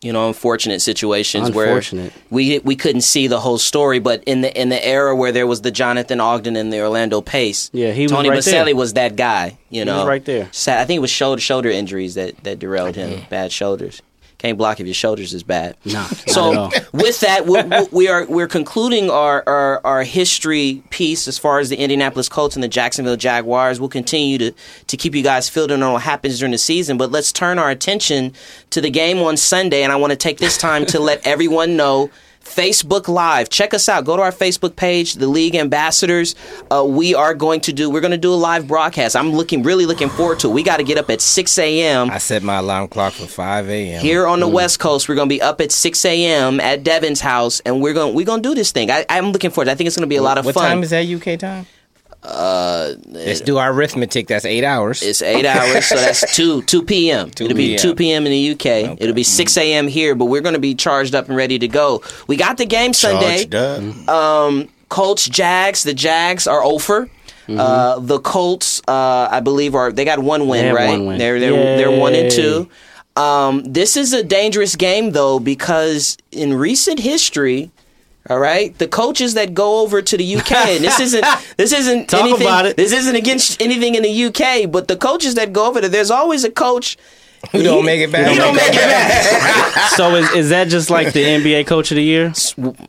[0.00, 2.12] you know unfortunate situations Unfortunate.
[2.30, 5.30] where we we couldn't see the whole story, but in the in the era where
[5.30, 8.64] there was the Jonathan Ogden and the Orlando Pace, Yeah, he was Tony right Boselli
[8.66, 8.76] there.
[8.76, 9.58] was that guy.
[9.70, 10.46] You know, was right there.
[10.46, 13.20] I think it was shoulder shoulder injuries that that derailed him.
[13.30, 14.02] Bad shoulders.
[14.38, 15.76] Can't block if your shoulders is bad.
[15.84, 17.60] Nah, So with that, we,
[17.90, 22.54] we are we're concluding our, our our history piece as far as the Indianapolis Colts
[22.54, 23.80] and the Jacksonville Jaguars.
[23.80, 24.52] We'll continue to
[24.86, 27.58] to keep you guys filled in on what happens during the season, but let's turn
[27.58, 28.32] our attention
[28.70, 29.82] to the game on Sunday.
[29.82, 32.08] And I want to take this time to let everyone know.
[32.48, 33.48] Facebook Live.
[33.48, 34.04] Check us out.
[34.04, 36.34] Go to our Facebook page, the League Ambassadors.
[36.70, 37.90] Uh, we are going to do.
[37.90, 39.14] We're going to do a live broadcast.
[39.16, 40.48] I'm looking, really looking forward to.
[40.50, 40.52] it.
[40.52, 42.10] We got to get up at 6 a.m.
[42.10, 44.00] I set my alarm clock for five a.m.
[44.00, 46.60] Here on the West Coast, we're gonna be up at 6 a.m.
[46.60, 48.90] at Devin's house, and we're gonna we're gonna do this thing.
[48.90, 49.68] I, I'm looking forward.
[49.68, 50.62] I think it's gonna be a lot of What fun.
[50.64, 51.66] What time is that UK time?
[52.22, 54.26] Uh, let's do our arithmetic.
[54.26, 55.02] That's eight hours.
[55.02, 57.30] It's eight hours, so that's two two p.m.
[57.30, 57.78] 2 It'll be p.m.
[57.78, 58.26] two p.m.
[58.26, 59.00] in the UK.
[59.00, 59.86] It'll be six a.m.
[59.88, 62.02] here, but we're gonna be charged up and ready to go.
[62.26, 63.44] We got the game Sunday.
[63.46, 64.08] Charged up.
[64.08, 65.84] Um, Colts, Jags.
[65.84, 67.08] The Jags are over.
[67.48, 70.88] Uh, the Colts, uh, I believe, are they got one win, They right?
[70.90, 71.18] one win.
[71.18, 72.68] They're they're they're one and two.
[73.16, 77.70] Um, this is a dangerous game though because in recent history.
[78.30, 81.24] All right, the coaches that go over to the UK, and this isn't
[81.56, 82.76] this isn't Talk anything, about it.
[82.76, 86.10] This isn't against anything in the UK, but the coaches that go over there, there's
[86.10, 86.98] always a coach
[87.52, 88.30] Who don't make it back?
[88.30, 89.90] He don't make it back.
[89.96, 92.32] so is, is that just like the NBA Coach of the Year?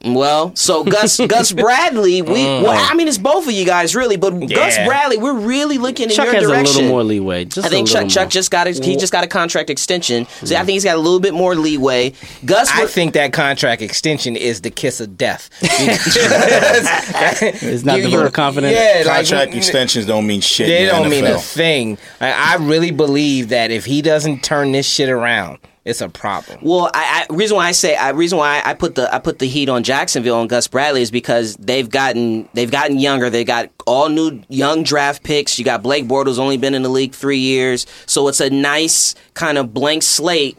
[0.04, 2.64] Well, so Gus Gus Bradley, we mm.
[2.64, 6.10] well, I mean it's both of you guys really, but Gus Bradley, we're really looking
[6.10, 6.76] in Chuck your has direction.
[6.76, 7.45] a little more leeway.
[7.45, 10.26] Just I think Chuck little Chuck just got a, he just got a contract extension,
[10.26, 10.66] so I mm.
[10.66, 12.14] think he's got a little bit more leeway.
[12.43, 15.50] Gus, I think that contract extension is the kiss of death.
[17.41, 18.74] It's not the vote of confidence.
[18.74, 20.68] Yeah, like, Contract extensions don't mean shit.
[20.68, 21.97] They in the don't mean a thing.
[22.20, 26.60] I, I really believe that if he doesn't turn this shit around, it's a problem.
[26.62, 29.40] Well, I, I reason why I say I reason why I put the I put
[29.40, 33.30] the heat on Jacksonville on Gus Bradley is because they've gotten they've gotten younger.
[33.30, 35.58] They got all new young draft picks.
[35.58, 39.16] You got Blake Bortles only been in the league three years, so it's a nice
[39.34, 40.58] kind of blank slate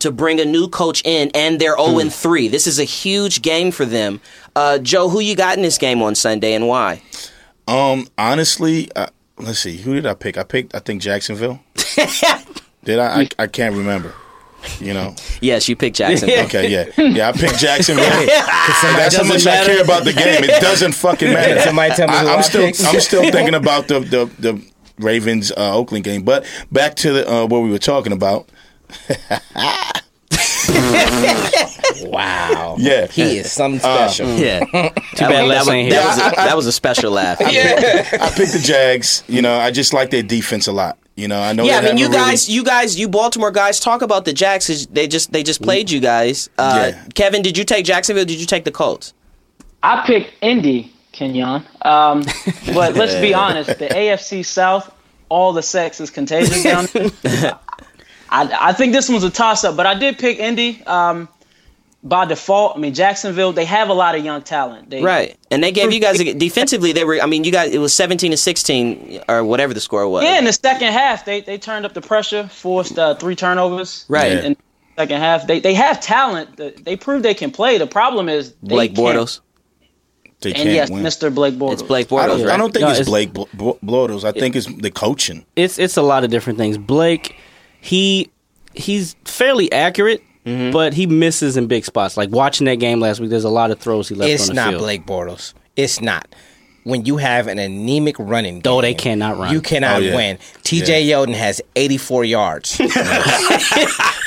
[0.00, 2.48] to bring a new coach in, and they're zero and three.
[2.48, 4.20] This is a huge game for them.
[4.56, 7.00] Uh, Joe, who you got in this game on Sunday, and why?
[7.68, 9.06] Um, honestly, uh,
[9.38, 9.78] let's see.
[9.78, 10.36] Who did I pick?
[10.36, 10.74] I picked.
[10.74, 11.60] I think Jacksonville.
[12.84, 13.22] did I?
[13.22, 13.28] I?
[13.38, 14.14] I can't remember.
[14.80, 15.14] You know.
[15.40, 16.30] Yes, you picked Jackson.
[16.46, 16.70] Okay.
[16.70, 16.88] Yeah.
[16.96, 17.28] Yeah.
[17.28, 18.04] I picked Jacksonville.
[18.26, 19.70] That's how much matter.
[19.70, 20.42] I care about the game.
[20.42, 21.60] It doesn't fucking matter.
[21.60, 22.64] Somebody tell me I, I am still.
[22.64, 24.64] I'm still thinking about the the the
[24.98, 26.22] Ravens uh, Oakland game.
[26.22, 28.48] But back to the uh, what we were talking about.
[32.02, 32.76] Wow.
[32.78, 33.06] Yeah.
[33.06, 34.28] He is something special.
[34.36, 34.72] Yeah, too
[35.18, 36.06] bad Les that, was, ain't that, here.
[36.06, 37.38] was a, that was a special laugh.
[37.40, 39.22] Yeah, I picked the Jags.
[39.28, 40.98] You know, I just like their defense a lot.
[41.16, 41.62] You know, I know.
[41.64, 44.32] Yeah, I mean, you haven't really- guys, you guys, you Baltimore guys talk about the
[44.32, 44.66] Jacks.
[44.66, 46.50] 'cause They just they just played you guys.
[46.58, 47.02] Uh, Yeah.
[47.14, 48.24] Kevin, did you take Jacksonville?
[48.24, 49.12] Did you take the Colts?
[49.82, 51.64] I picked Indy, Kenyon.
[51.82, 52.24] Um,
[52.74, 54.90] but let's be honest, the AFC South,
[55.28, 57.10] all the sex is contagious down there.
[58.30, 61.28] I, I think this one's a toss up, but I did pick Indy um,
[62.04, 62.76] by default.
[62.76, 64.90] I mean, Jacksonville, they have a lot of young talent.
[64.90, 66.92] They, Right, and they gave you guys a, defensively.
[66.92, 70.06] They were, I mean, you guys, it was seventeen to sixteen or whatever the score
[70.08, 70.22] was.
[70.24, 74.04] Yeah, in the second half, they, they turned up the pressure, forced uh, three turnovers.
[74.08, 74.32] Right.
[74.32, 74.42] Yeah.
[74.42, 74.58] In the
[75.02, 76.56] second half, they they have talent.
[76.84, 77.78] They prove they can play.
[77.78, 79.40] The problem is they Blake can't- Bortles.
[80.40, 81.02] They And can't yes, win.
[81.02, 81.34] Mr.
[81.34, 81.72] Blake Bortles.
[81.74, 82.26] It's Blake I Bortles.
[82.38, 82.54] don't, right?
[82.54, 84.24] I don't think No, it's it's- Blake Bl- Bl- Bortles.
[84.24, 85.46] I think it's the coaching.
[85.56, 86.76] it's it's a lot of different things.
[86.76, 87.36] Blake,
[87.80, 88.30] he
[88.74, 90.72] he's fairly accurate Mm-hmm.
[90.72, 92.16] but he misses in big spots.
[92.16, 94.54] Like watching that game last week, there's a lot of throws he left It's on
[94.56, 94.82] the not field.
[94.82, 95.54] Blake Bortles.
[95.76, 96.26] It's not.
[96.82, 99.54] When you have an anemic running game, No, they cannot run.
[99.54, 100.14] You cannot Oh, yeah.
[100.16, 100.36] win.
[100.64, 102.76] TJ Yeldon has 84 yards.
[102.76, 102.82] for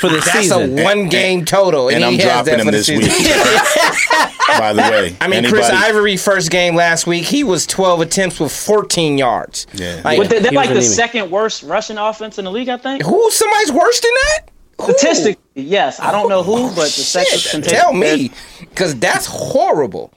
[0.08, 0.76] the That's season.
[0.78, 3.04] a one game total, and, and I'm dropping that him this season.
[3.04, 3.28] week.
[4.58, 8.40] By the way, I mean, Chris Ivory first game last week, he was 12 attempts
[8.40, 9.66] with 14 yards.
[9.74, 10.00] Yeah.
[10.04, 10.88] Like, But they're, they're like the anemic.
[10.90, 13.04] second worst rushing offense in the league, I think.
[13.04, 13.30] who?
[13.30, 14.40] Somebody's worse than that?
[14.80, 14.92] Who?
[14.94, 15.98] Statistically, yes.
[16.00, 17.38] I don't know who, oh, but the second.
[17.38, 20.12] Shit, contest- tell me, because that's horrible.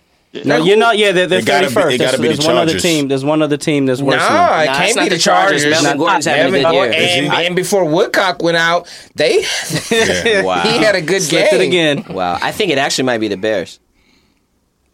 [0.46, 0.98] No, you're not.
[0.98, 1.96] Yeah, they're, they're It gotta be- first.
[1.96, 3.10] it gotta There's, the one other team.
[3.10, 4.16] There's one other team that's worse.
[4.16, 4.66] Nah, than it.
[4.68, 5.64] Nah, can't be the the Chargers.
[5.64, 5.84] Chargers.
[5.84, 6.72] Melvin Gordon's having a good year.
[6.72, 7.10] Gordon- Is?
[7.18, 9.44] And, and before Woodcock went out, they
[9.92, 10.42] Yeah.
[10.44, 10.62] Wow.
[10.62, 12.06] he had a good Slipped game it again.
[12.16, 13.80] Wow, I think it actually might be the Bears.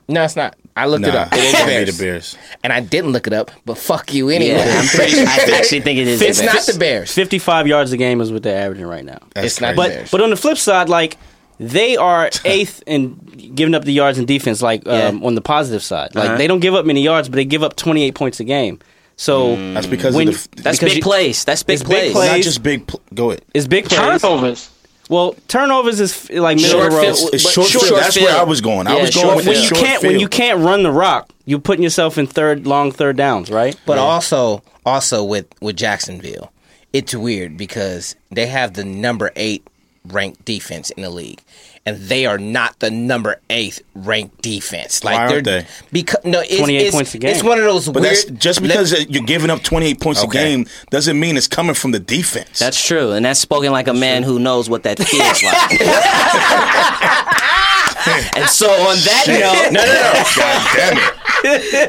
[0.10, 0.56] No, it's not.
[0.78, 1.34] I looked it up.
[1.34, 1.98] It is it's the be Bears.
[1.98, 2.38] the Bears.
[2.64, 4.56] And I didn't look it up, but fuck you anyway.
[4.58, 5.20] Yeah, I'm pretty.
[5.22, 6.22] I actually think it is.
[6.22, 7.12] it's the not the Bears.
[7.14, 9.20] Fifty-five yards a game is what they're averaging right now.
[9.34, 9.76] That's It's not crazy.
[9.76, 10.12] But Bears.
[10.12, 11.18] but on the flip side, like
[11.60, 13.16] they are eighth in
[13.56, 14.62] giving up the yards in defense.
[14.62, 15.26] Like um, Yeah.
[15.28, 16.38] on the positive side, like Uh-huh.
[16.38, 18.80] they don't give up many yards, but they give up twenty-eight points a game.
[19.20, 20.62] So That's because when- of the.
[20.62, 21.44] That's Because big you- plays.
[21.44, 22.14] That's big It's big plays.
[22.14, 22.32] plays.
[22.32, 22.86] not just big.
[22.86, 23.42] Pl- go ahead.
[23.56, 24.22] it's big plays.
[24.22, 24.70] Turnovers.
[25.10, 27.16] Well, turnovers is like middle Short of the road.
[27.18, 28.00] field- It's short, short field.
[28.00, 28.28] That's field.
[28.28, 28.88] where I was going.
[28.88, 30.14] I Yeah, was going with when you short can't field.
[30.14, 33.76] when you can't run the rock, you're putting yourself in third long third downs, right?
[33.86, 36.52] But also, also with with Jacksonville,
[36.94, 39.66] it's weird because they have the number eight
[40.06, 41.42] ranked defense in the league,
[41.88, 45.06] and they are not the number eight ranked defense.
[45.06, 45.68] Like Why aren't they're, they?
[45.94, 47.34] Because no, it's, 28 it's, points a game.
[47.34, 48.14] It's one of those But weird.
[48.14, 50.38] that's just because you're giving up 28 points Okay.
[50.38, 52.60] a game doesn't mean it's coming from the defense.
[52.60, 55.72] That's true, and that's spoken like a man who knows what that feels like.
[58.36, 60.24] and so, on that note, no, no, no.
[60.36, 61.14] God damn it.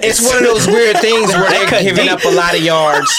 [0.05, 2.13] It's one of those weird things where they're giving deep.
[2.13, 3.11] up a lot of yards.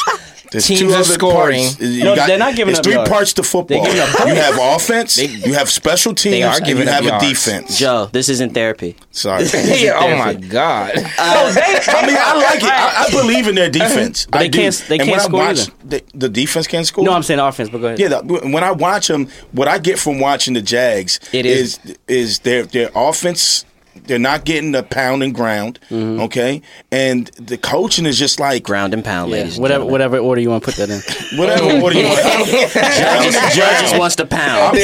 [0.52, 1.64] There's Teams are scoring.
[1.66, 1.80] Parts.
[1.80, 3.10] You No, they're not giving it's up three yards.
[3.10, 3.84] parts to football.
[3.84, 6.96] They're giving up you have offense, you have special teams, are and giving you up
[6.96, 7.24] have yards.
[7.24, 7.78] a defense.
[7.78, 8.96] Joe, this isn't therapy.
[9.12, 9.44] Sorry.
[9.54, 10.94] Yeah, oh my god.
[10.98, 12.70] Uh, I mean, I like it.
[12.70, 14.26] I, I believe in their defense.
[14.26, 14.58] But I they do.
[14.60, 15.72] can't- they and can't when score I watch, either.
[15.86, 17.04] the, the defense can't score.
[17.04, 18.00] No, I'm saying offense, but go ahead.
[18.00, 21.80] Yeah, the, when I watch them, what I get from watching the Jags It is-
[21.86, 23.66] is is their their offense.
[24.06, 26.22] They're not getting the pound and ground, Mm-hmm.
[26.22, 29.56] okay, and the coaching is just like Ground and pound, Yeah, ladies.
[29.56, 29.92] and whatever gentlemen.
[29.92, 31.00] whatever order you want to put that in.
[31.40, 31.80] whatever.
[31.82, 32.20] What do you want?
[32.76, 34.78] Judges, judges wants to pound.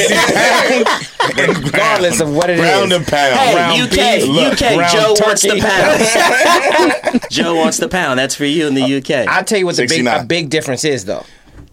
[1.64, 2.60] Regardless of what it is.
[2.60, 3.34] Ground and pound.
[3.38, 4.78] Hey, Round UK, beef, look, UK.
[4.78, 5.58] round Joe wants the
[7.10, 7.20] pound.
[7.30, 8.18] Joe wants the pound.
[8.18, 9.28] That's for you in the UK.
[9.28, 11.24] I'll tell you what the big, a big difference is, though.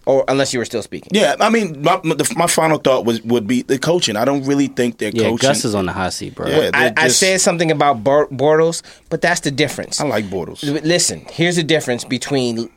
[0.05, 1.09] Or unless you were still speaking.
[1.13, 4.17] Yeah, I mean, my, my, the, my final thought was would be the coaching.
[4.17, 5.37] I don't really think they're Yeah, coaching.
[5.47, 6.47] Gus is on the hot seat, bro.
[6.47, 10.01] Yeah, I, they're I said something about Bortles, but that's the difference.
[10.01, 10.61] I like Bortles.
[10.83, 12.69] Listen, here's the difference between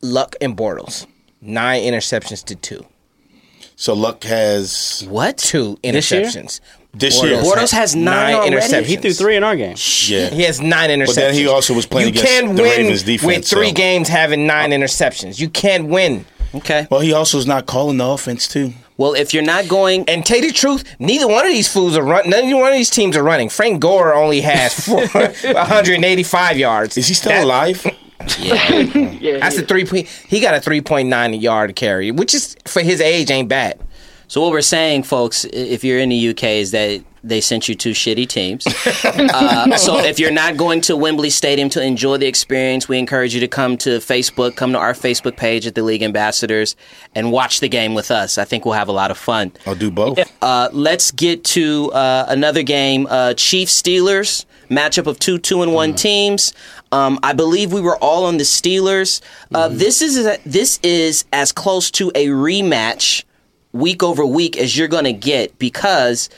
[0.00, 1.06] Luck and Bortles.
[1.40, 2.86] Nine interceptions to two.
[3.74, 5.38] So Luck has what?
[5.38, 6.22] Two This year?
[6.22, 6.60] interceptions.
[6.94, 7.38] this year.
[7.38, 8.54] Bortles has nine already?
[8.56, 8.84] interceptions.
[8.84, 9.74] He threw three in our game.
[10.06, 11.06] Yeah, He has nine interceptions.
[11.06, 13.68] But then he also was playing you against can't the win Ravens defense, with three
[13.70, 15.40] so- games having nine interceptions.
[15.40, 16.26] You can't win.
[16.54, 16.86] Okay.
[16.90, 18.72] Well, he also is not calling the offense too.
[18.96, 21.96] Well, if you're not going, And tell you the truth, neither one of these fools
[21.96, 22.30] are running.
[22.32, 23.48] Neither one of these teams are running.
[23.48, 26.96] Frank Gore only has 185 yards.
[26.98, 27.86] Is he still That- alive?
[28.38, 30.06] Yeah, That's a three point.
[30.28, 33.80] He got a 3.9 yard carry, which is for his age ain't bad.
[34.28, 37.74] so what we're saying, folks, if you're in the UK, is that they sent you
[37.74, 38.66] two shitty teams.
[39.04, 43.34] uh, so if you're not going to Wembley Stadium to enjoy the experience, we encourage
[43.34, 46.76] you to come to Facebook, come to our Facebook page at the League Ambassadors,
[47.14, 48.38] and watch the game with us.
[48.38, 49.52] I think we'll have a lot of fun.
[49.66, 50.18] I'll do both.
[50.42, 53.06] Uh, let's get to uh, another game.
[53.08, 56.54] Uh, Chiefs Steelers matchup of two two and one teams.
[56.92, 59.20] Um, I believe we were all on the Steelers.
[59.54, 63.24] Uh, This is a, this is as close to a rematch
[63.72, 66.28] week over week as you're going to get because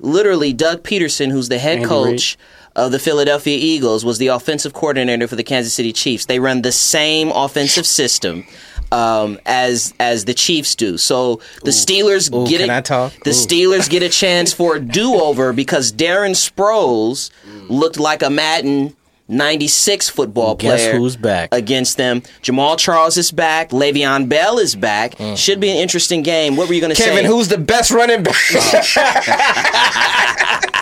[0.00, 2.36] literally Doug Pederson, who's the head Andy coach.
[2.76, 6.26] Of the Philadelphia Eagles was the offensive coordinator for the Kansas City Chiefs.
[6.26, 8.44] They run the same offensive system
[8.92, 10.96] um, as as the Chiefs do.
[10.96, 12.84] So the Steelers Ooh, get.
[12.84, 13.12] Talk?
[13.24, 13.32] The Ooh.
[13.32, 17.30] Steelers get a chance for a do-over because Darren Sproles
[17.68, 18.94] looked like a Madden
[19.28, 20.96] 96 football Guess player.
[20.98, 21.50] who's back?
[21.52, 22.22] Against them.
[22.42, 23.70] Jamaal Charles is back.
[23.70, 25.14] Le'Veon Bell is back.
[25.36, 26.56] Should be an interesting game.
[26.56, 27.08] What were you going to say?
[27.10, 27.14] Mm.
[27.14, 28.34] Kevin, who's the best running back?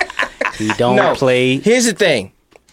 [0.58, 1.14] He don't no.
[1.14, 1.58] play.
[1.58, 2.32] Here's the thing: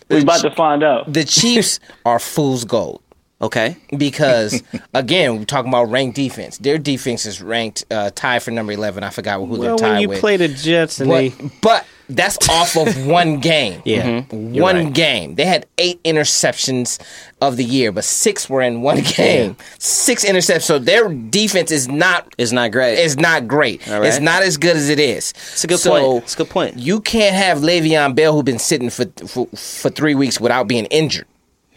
[0.09, 1.11] We're about to find out.
[1.11, 3.01] the Chiefs are fool's gold.
[3.41, 3.75] Okay.
[3.97, 4.63] because
[4.93, 6.57] again, we're talking about ranked defense.
[6.59, 9.03] Their defense is ranked uh, tied for number eleven.
[9.03, 9.91] I forgot who Well, they're tied with.
[9.91, 10.19] when you with.
[10.21, 13.81] play the Jets and but, they but that's off of one game.
[13.85, 14.59] Yeah, Mhm.
[14.59, 14.93] one right.
[14.93, 15.35] game.
[15.35, 16.99] They had eight interceptions
[17.41, 19.55] of the year, but six were in one game.
[19.79, 20.63] Six interceptions.
[20.63, 22.95] So their defense is not It's not great.
[22.99, 23.85] It's not great.
[23.87, 24.03] Right.
[24.05, 25.31] It's not as good as it is.
[25.53, 26.23] It's a good so point.
[26.23, 26.77] It's a good point.
[26.77, 30.85] You can't have Le'Veon Bell, who's been sitting for, for for three weeks without being
[30.85, 31.25] injured,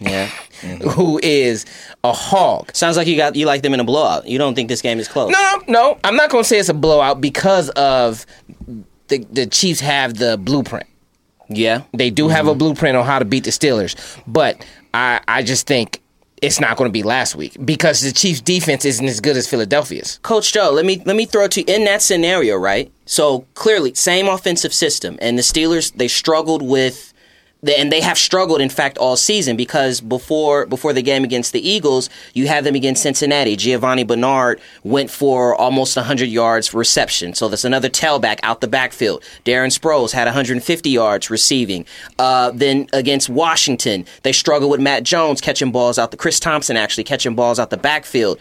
[0.00, 0.26] yeah.
[0.90, 1.64] who is
[2.04, 2.74] a hog.
[2.74, 4.26] Sounds like you got you like them in a blowout.
[4.26, 5.30] You don't think this game is close.
[5.30, 8.24] No, no, I'm not going to say it's a blowout because of
[9.08, 10.86] the the Chiefs have the blueprint.
[11.48, 11.82] Yeah.
[11.92, 12.58] They do have a mm-hmm.
[12.58, 13.96] blueprint on how to beat the Steelers,
[14.26, 16.02] but I I just think
[16.42, 19.48] it's not going to be last week because the Chiefs' defense isn't as good as
[19.48, 20.18] Philadelphia's.
[20.22, 22.92] Coach Joe, let me let me throw it to you in that scenario, right?
[23.06, 27.14] So clearly, same offensive system, and the Steelers they struggled with,
[27.68, 31.68] and they have struggled in fact all season because before before the game against the
[31.68, 33.56] Eagles, you have them against Cincinnati.
[33.56, 39.22] Giovani Bernard went for almost 100 yards reception, so that's another tailback out the backfield.
[39.44, 41.86] Darren Sproles had 150 yards receiving.
[42.18, 46.76] Uh, then against Washington, they struggled with Matt Jones catching balls out the Chris Thompson
[46.76, 48.38] actually catching balls out the backfield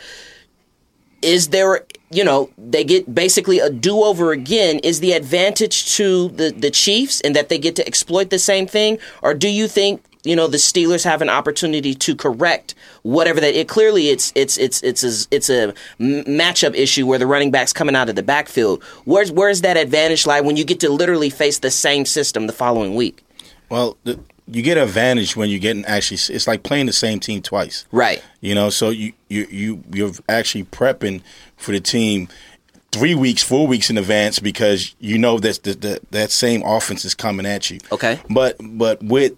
[1.21, 4.79] is there you know they get basically a do-over again.
[4.79, 8.67] Is the advantage to the the chiefs in that they get to exploit the same
[8.67, 8.99] thing?
[9.21, 13.57] Or do you think you know the steelers have an opportunity to correct whatever that
[13.57, 17.73] it clearly it's it's it's it's a, it's a matchup issue where the running backs
[17.73, 18.83] coming out of the backfield.
[19.05, 22.53] Where's where's that advantage lie when you get to literally face the same system the
[22.53, 23.23] following week?
[23.69, 26.17] Well, the, you get an advantage when you're getting actually.
[26.35, 27.85] It's like playing the same team twice.
[27.91, 31.21] right You know, so you you you you're actually prepping
[31.57, 32.27] for the team
[32.91, 37.03] three weeks, four weeks in advance because you know that the, the, that same offense
[37.05, 37.79] is coming at you.
[37.91, 38.19] Okay.
[38.29, 39.33] but but with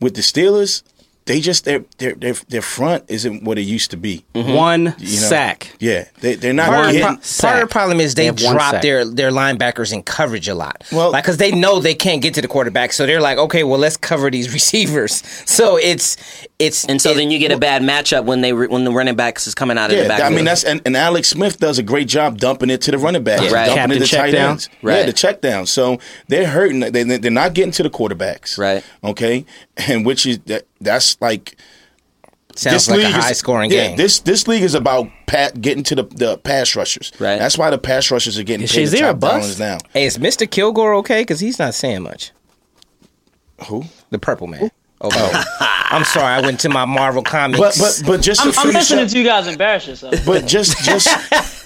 [0.00, 0.82] with the Steelers,
[1.28, 4.24] they just their their their, their front isn't what it used to be.
[4.34, 4.52] Mm-hmm.
[4.52, 5.28] One You know?
[5.28, 5.76] sack.
[5.78, 7.16] Yeah, they they're not Part, of the getting.
[7.18, 10.02] pro- part of the problem is they, They have one drop their their linebackers in
[10.02, 10.82] coverage a lot.
[10.90, 13.62] Well- like because they know they can't get to the quarterback, so they're like, okay,
[13.62, 15.22] well, let's cover these receivers.
[15.46, 16.16] So it's
[16.58, 18.90] it's and so it- then you get a bad matchup when they re- when the
[18.90, 21.28] running backs is coming out of the Yeah, backfield I mean that's and, and Alex
[21.28, 23.66] Smith does a great job dumping it to the running back, Right.
[23.66, 24.50] dumping Captain it to check tight down.
[24.52, 24.68] ends.
[24.82, 24.96] Right.
[25.00, 25.66] Yeah, the check down.
[25.66, 25.98] So
[26.28, 26.80] they're hurting.
[26.80, 28.58] They, they- they're not getting to the quarterbacks.
[28.58, 28.82] Right.
[29.04, 29.44] Okay,
[29.76, 31.56] and which is that that's like
[32.56, 33.96] sounds like a is- high scoring yeah, game.
[33.96, 37.12] This this league is about pat, getting to the, the pass rushers.
[37.20, 37.38] Right.
[37.38, 39.32] That's why the pass rushers are getting Is paid the Shazier a top bust?
[39.42, 39.78] dollars now.
[39.92, 41.20] hey, is Mister Kilgrave okay?
[41.22, 42.32] Because he's not saying much.
[43.66, 43.84] Who?
[44.10, 44.70] The purple man.
[45.00, 45.10] Oh,
[45.90, 46.26] I'm sorry.
[46.34, 47.58] I went to my Marvel comics.
[47.60, 50.14] But but but just I'm, to I'm listening up, to you guys embarrass yourself.
[50.26, 51.08] but just just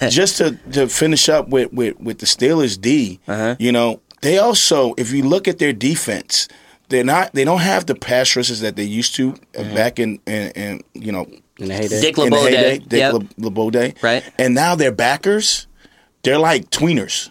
[0.11, 3.55] just to, to finish up with, with, with the Steelers D, Uh-huh.
[3.59, 6.47] you know, they also if you look at their defense,
[6.89, 9.75] they're not they don't have the pass rushers that they used to uh Mm-hmm.
[9.75, 11.25] back in, in in you know
[11.57, 12.01] In the heyday.
[12.01, 12.77] Dick in LeBeau Day.
[12.79, 13.13] Dick Yep.
[13.13, 13.93] Le- LeBeau Day.
[14.03, 14.23] Right.
[14.37, 15.65] And now their backers,
[16.21, 17.29] they're like tweeners.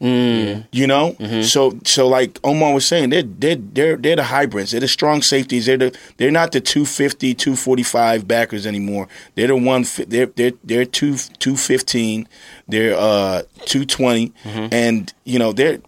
[0.00, 0.66] Mm.
[0.72, 1.42] You know, Mm-hmm.
[1.42, 4.72] so so like Omar was saying, they're they're they're they're the hybrids.
[4.72, 5.66] They're the strong safeties.
[5.66, 9.08] They're the they're not the 250, 245 backers anymore.
[9.36, 9.86] They're the one.
[10.06, 12.28] They're they're they're two two fifteen.
[12.68, 14.66] They're uh two Mm-hmm.
[14.72, 15.78] and you know they're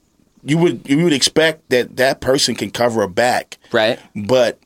[0.44, 4.58] you would you would expect that that person can cover a back, right but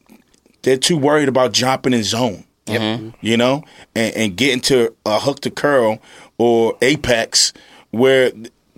[0.62, 2.44] they're too worried about jumping in zone.
[3.20, 3.64] You know,
[3.96, 5.98] and, and getting to a hook to curl
[6.38, 7.52] or apex
[7.90, 8.30] where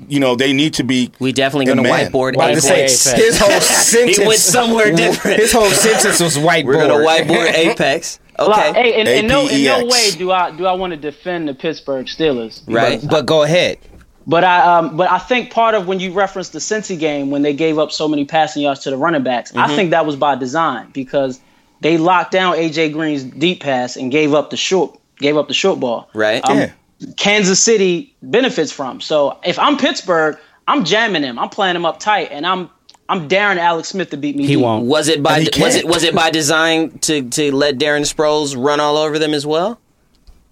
[0.08, 1.12] you know they need to be.
[1.20, 4.18] we definitely going to whiteboard Well, I a was his whole sentence.
[4.18, 5.40] He went somewhere different.
[5.40, 6.64] His whole sentence was whiteboard.
[6.66, 8.18] We're gonna whiteboard Apex.
[8.38, 8.72] Well, I- Okay.
[8.92, 11.54] hey, in, in no in no way do I do I want to defend the
[11.54, 12.62] Pittsburgh Steelers.
[12.66, 13.00] Right.
[13.00, 13.78] But, but go ahead.
[14.26, 17.42] But I um but I think part of when you reference the Cincy game when
[17.42, 19.60] they gave up so many passing yards to the running backs, Mm-hmm.
[19.60, 21.40] I think that was by design because
[21.82, 25.54] they locked down AJ Green's deep pass and gave up the short gave up the
[25.54, 26.08] short ball.
[26.14, 26.44] Right.
[26.44, 26.72] Um, Yeah.
[27.16, 29.00] Kansas City benefits from.
[29.00, 31.38] So if I'm Pittsburgh, I'm jamming him.
[31.38, 32.70] I'm playing him up tight and I'm
[33.08, 34.46] I'm daring Alex Smith to beat me.
[34.46, 34.62] He deep.
[34.62, 34.86] won't.
[34.86, 38.02] Was it by And he was it was it by design to to let Darren
[38.02, 39.78] Sproles run all over them as well?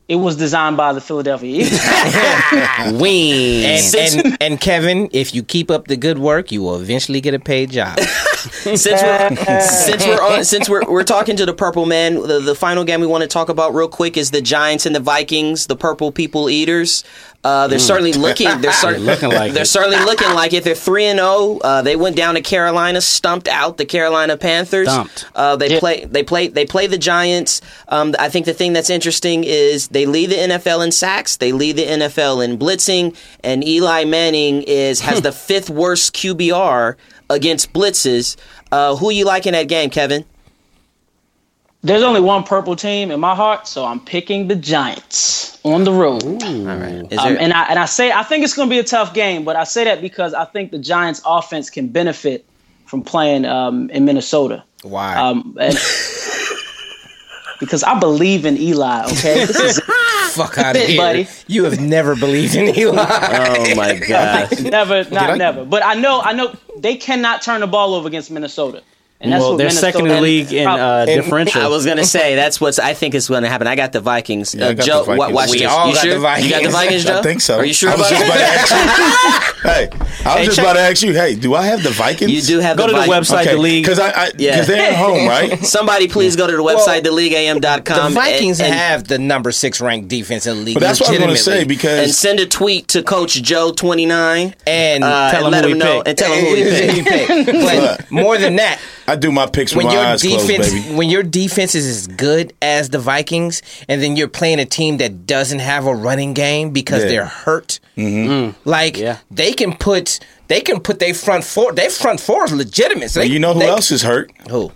[0.09, 1.81] It was designed by the Philadelphia Eagles.
[3.01, 3.65] Wing.
[3.65, 7.35] And, and and Kevin, if you keep up the good work, you will eventually get
[7.35, 7.99] a paid job.
[8.01, 12.55] since we're since we're on since we're we're talking to the purple man, the, the
[12.55, 15.69] final game we want to talk about real quick is the Giants and the Vikings,
[15.69, 17.05] the purple people eaters.
[17.45, 18.49] Uh, they're certainly looking.
[18.61, 19.67] They're, cer- looking like they're it.
[19.67, 20.63] certainly looking like it.
[20.63, 21.59] They're three and zero.
[21.59, 24.89] Uh, They went down to Carolina, stumped out the Carolina Panthers.
[24.89, 25.27] Stumped.
[25.35, 25.79] Uh, they Yeah.
[25.81, 26.05] play.
[26.05, 26.49] They play.
[26.49, 27.61] They play the Giants.
[27.89, 31.37] Um, I think the thing that's interesting is they lead the NFL in sacks.
[31.37, 36.95] They lead the NFL in blitzing, and Eli Manning is has the fifth worst QBR
[37.29, 38.37] against blitzes.
[38.71, 40.25] Uh, who you like in that game, Kevin?
[41.85, 45.93] There's only one purple team in my heart, so I'm picking the Giants on the
[45.93, 46.23] road.
[46.23, 47.07] All right.
[47.13, 49.15] Is Um, and I and I say I think it's going to be a tough
[49.15, 52.45] game, but I say that because I think the Giants' offense can benefit
[52.87, 54.63] from playing um, in Minnesota.
[54.85, 55.17] Why?
[55.17, 55.75] Um, and-
[57.61, 59.05] because I believe in Eli.
[59.07, 59.81] Okay, this is
[60.35, 61.29] Fuck out of here, buddy.
[61.49, 63.05] You have never believed in Eli.
[63.07, 64.63] oh my god.
[64.63, 65.65] never, not I- never.
[65.65, 68.83] But I know, I know they cannot turn the ball over against Minnesota.
[69.23, 71.63] And that's well, what they're Minnesota second in the league in uh, And- differential.
[71.63, 73.69] I was gonna say that's what I think is going to happen.
[73.69, 74.53] I got the Vikings.
[74.55, 75.35] Yeah, uh, got Joe, the wa- Vikings.
[75.37, 75.69] watch We this.
[75.71, 76.15] all you got sure?
[76.15, 76.47] the Vikings.
[76.47, 77.19] You got the Vikings, Joe?
[77.19, 77.57] I think so.
[77.59, 78.71] Are you sure I was about just about to ask
[79.63, 79.63] you.
[79.71, 81.13] hey, I was Hey, just check- about to ask you.
[81.15, 82.33] Hey, do I have the Vikings?
[82.33, 82.83] You do have the Vikings.
[82.83, 83.31] Go the to the Vikings.
[83.31, 83.85] website, the league.
[83.85, 84.61] because I, I Yeah.
[84.63, 85.65] they're at home, right?
[85.65, 88.13] Somebody please go to the website, theleagueam.com.
[88.15, 90.75] the Vikings and, and, have the number six ranked defense in the league.
[90.75, 93.41] But that's what I was going to say because and send a tweet to Coach
[93.43, 94.55] Joe twenty nine.
[94.67, 96.93] and Uh, Tell and him let who him know and tell him who he picked.
[96.93, 97.47] He picked.
[97.47, 100.73] But more than that, I do my picks with when my your eyes closed, defense
[100.73, 100.95] baby.
[100.95, 104.99] when your defense is as good as the Vikings, and then you're playing a team
[104.99, 107.09] that doesn't have a running game because Yeah.
[107.09, 108.57] they're hurt, mm-hmm.
[108.69, 109.19] like Yeah.
[109.31, 113.11] they can put they can put their front four their front four is legitimate.
[113.11, 114.31] So Well, you know who they- else is hurt?
[114.51, 114.73] Who?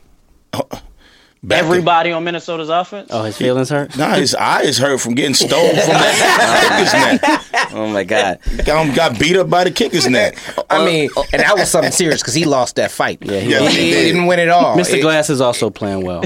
[1.47, 3.09] Back Everybody on Minnesota's offense.
[3.13, 3.97] oh, his feelings hurt.
[3.97, 7.71] Nah, his eye is hurt from getting stole from that kicker's net.
[7.73, 8.41] Oh my God.
[8.65, 10.37] Got, got beat up by the kicker's net.
[10.69, 13.19] I uh, mean, and that was something serious because he lost that fight.
[13.23, 14.05] Yeah, he Yeah, he, he did.
[14.13, 14.77] didn't win it all.
[14.77, 14.95] Mr.
[14.95, 16.25] It- Glass is also playing well.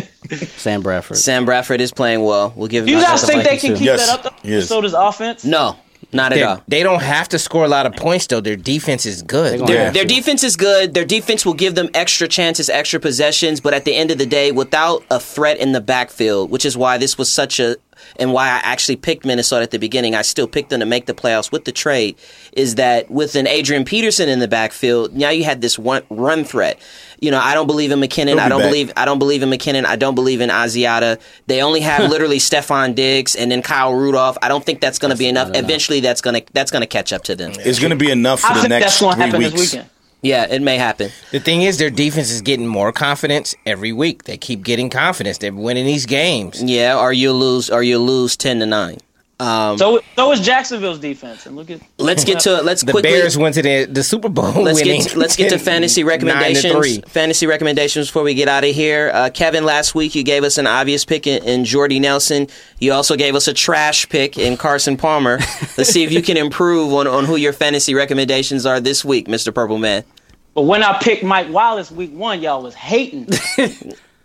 [0.57, 1.19] Sam Bradford.
[1.19, 2.55] Sam Bradford is playing well.
[2.57, 3.77] We'll give Do you guys think they can too.
[3.77, 4.07] keep Yes.
[4.07, 4.23] that up?
[4.23, 4.37] Though?
[4.49, 4.71] Yes.
[4.71, 5.45] Minnesota's offense.
[5.45, 5.77] No,
[6.13, 6.63] not at they're- all.
[6.69, 8.41] They don't have to score a lot of points though.
[8.41, 9.67] Their defense is good.
[9.67, 10.95] Their, their defense is good.
[10.95, 14.27] Their defense will give them extra chances, extra possessions, but at the end of the
[14.27, 17.77] day, without a threat in the backfield, which is why this was such a
[18.17, 21.07] and why I actually picked Minnesota at the beginning, I still picked them to make
[21.07, 22.17] the playoffs with the trade,
[22.53, 26.45] is that with an Adrian Peterson in the backfield, now you had this one run
[26.45, 26.79] threat.
[27.21, 28.29] You know, I don't believe in McKinnon.
[28.29, 28.69] He'll I don't back.
[28.71, 29.85] believe I don't believe in McKinnon.
[29.85, 31.21] I don't believe in Asiata.
[31.47, 34.39] They only have literally Stefon Diggs and then Kyle Rudolph.
[34.43, 35.51] I don't think that's going to be enough.
[35.55, 37.53] Eventually, that's going to that's going to catch up to them.
[37.59, 39.59] It's going to be enough for I the think next that's going to three happen
[39.59, 39.77] weeks.
[40.23, 41.11] Yeah, it may happen.
[41.31, 44.25] The thing is, their defense is getting more confidence every week.
[44.25, 45.39] They keep getting confidence.
[45.39, 46.63] They're winning these games.
[46.63, 48.99] Yeah, or you lose, or you lose ten to nine.
[49.41, 53.11] Um, So, so is Jacksonville's defense, and look at let's get to let's The quickly.
[53.11, 54.45] Bears went to the, the Super Bowl.
[54.63, 56.73] Let's winning get to, let's get to fantasy nine to recommendations.
[56.75, 57.01] three.
[57.09, 59.11] Fantasy recommendations before we get out of here.
[59.15, 62.49] Uh, Kevin, last week you gave us an obvious pick in, in Jordy Nelson.
[62.79, 65.39] You also gave us a trash pick in Carson Palmer.
[65.79, 69.27] Let's see if you can improve on, on who your fantasy recommendations are this week,
[69.27, 70.05] Mister Purple Man.
[70.53, 73.29] But when I picked Mike Wallace week one, y'all was hating.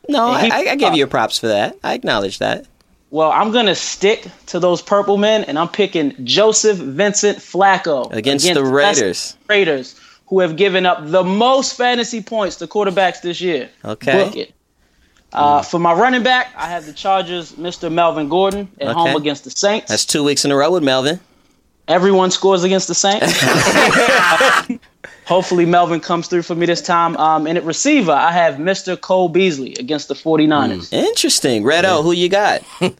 [0.09, 1.77] No, I, He- I, I give you props for that.
[1.83, 2.65] I acknowledge that.
[3.15, 8.53] Well, I'm gonna stick to those purple men, and I'm picking Joseph Vincent Flacco Against
[8.53, 9.37] the Raiders.
[9.47, 9.97] Raiders,
[10.27, 13.69] who have given up the most fantasy points to quarterbacks this year.
[13.85, 14.51] Okay.
[15.31, 17.89] Uh, for my running back, I have the Chargers, Mr.
[17.89, 18.93] Melvin Gordon, at Okay.
[18.93, 19.87] home against the Saints.
[19.87, 21.21] That's two weeks in a row with Melvin.
[21.87, 23.33] Everyone scores against the Saints.
[25.25, 27.17] Hopefully, Melvin comes through for me this time.
[27.17, 28.99] Um, and at receiver, I have Mr.
[28.99, 30.93] Cole Beasley against the 49ers.
[30.93, 31.63] Interesting.
[31.63, 32.61] Red O, who you got?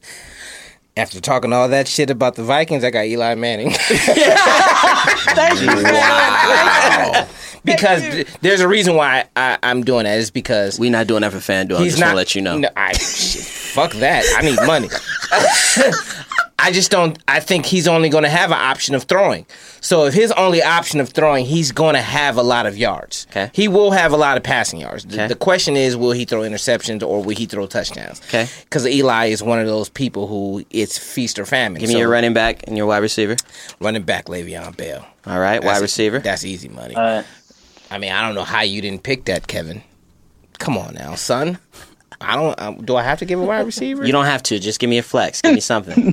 [0.96, 3.70] After talking all that shit about the Vikings, I got Eli Manning.
[3.76, 5.68] Thank you.
[7.64, 10.18] because th- there's a reason why I, I'm doing that.
[10.18, 11.80] Is because we're not doing that for FanDuel.
[11.80, 12.06] I'm just not.
[12.06, 12.56] gonna let you know.
[12.56, 14.24] No, I, fuck that.
[14.38, 14.88] I need money.
[16.58, 17.18] I just don't.
[17.28, 19.44] I think he's only going to have an option of throwing.
[19.86, 23.24] So if his only option of throwing, he's going to have a lot of yards.
[23.30, 23.52] Okay.
[23.52, 25.04] He will have a lot of passing yards.
[25.04, 25.26] The, Okay.
[25.28, 28.20] the question is, will he throw interceptions or will he throw touchdowns?
[28.28, 28.48] Okay.
[28.64, 31.78] Because Eli is one of those people who it's feast or famine.
[31.78, 33.36] Give me So, your running back and your wide receiver.
[33.80, 35.06] running back, Le'Veon Bell.
[35.24, 36.18] All right, wide That's- receiver.
[36.18, 36.96] That's easy money.
[36.96, 37.22] Uh,
[37.88, 39.82] I mean, I don't know how you didn't pick that, Kevin.
[40.58, 41.58] Come on now, son.
[42.20, 42.60] I don't.
[42.60, 44.04] Um, do I have to give a wide receiver?
[44.04, 44.58] You don't have to.
[44.58, 45.42] Just give me a flex.
[45.42, 46.12] Give me something.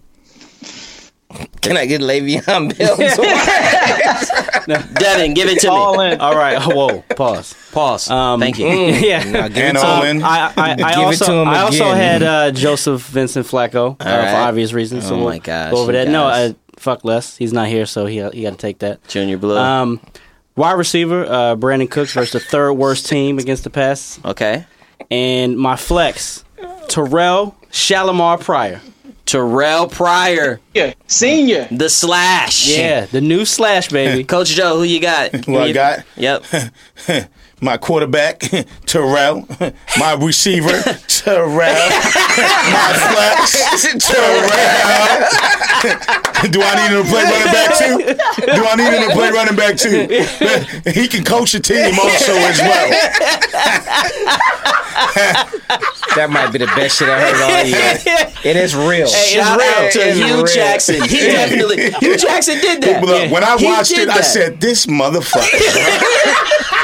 [1.61, 2.97] Can I get Le'Veon Bell?
[4.95, 6.11] Devin, give it to all me.
[6.13, 6.19] in.
[6.21, 6.61] All right.
[6.61, 7.01] Whoa.
[7.15, 7.55] Pause.
[7.71, 8.09] Pause.
[8.11, 8.67] Um, Thank you.
[8.67, 9.23] yeah.
[9.23, 10.17] Now give And it to all him.
[10.17, 10.23] in.
[10.23, 11.97] I, I, I Give it also, to him I also again.
[11.97, 14.29] had uh, Joseph Vincent Flacco uh, right.
[14.31, 15.07] for obvious reasons.
[15.07, 16.07] So Oh we'll my gosh, Go over you that.
[16.11, 16.51] No, guys.
[16.51, 17.37] I, fuck less.
[17.37, 19.05] He's not here, so he he got to take that.
[19.07, 19.57] Junior Blue.
[19.57, 19.99] Um,
[20.55, 24.65] wide receiver uh, Brandin Cooks versus the third worst team against the pass, okay.
[25.09, 26.43] and my flex
[26.87, 28.81] Terrelle Shalimar Pryor.
[29.25, 30.93] Terrelle Pryor, Senior.
[31.07, 31.67] Senior.
[31.71, 32.67] the slash.
[32.67, 34.23] Yeah, the new slash baby.
[34.25, 35.31] Coach Joe, who you got?
[35.45, 36.05] Who I got?
[36.17, 36.43] Yep.
[37.63, 38.39] my quarterback,
[38.85, 39.47] Terrelle,
[39.97, 40.69] my receiver,
[41.07, 41.89] Terrelle,
[42.73, 43.55] my flex,
[44.05, 45.29] Terrelle.
[46.51, 47.97] Do I need him to play running back too?
[48.53, 50.91] Do I need him to play running back too?
[50.91, 52.89] He can coach a team also as well.
[56.15, 57.97] That might be the best shit I heard all year.
[58.43, 59.07] It is real.
[59.09, 59.85] Hey, shout It's real.
[59.85, 60.45] out to It's Hue real.
[60.45, 61.01] Jackson.
[61.03, 62.99] He definitely Hue Jackson did that.
[63.01, 65.41] But look, when I He watched did it, I said, "This motherfucker."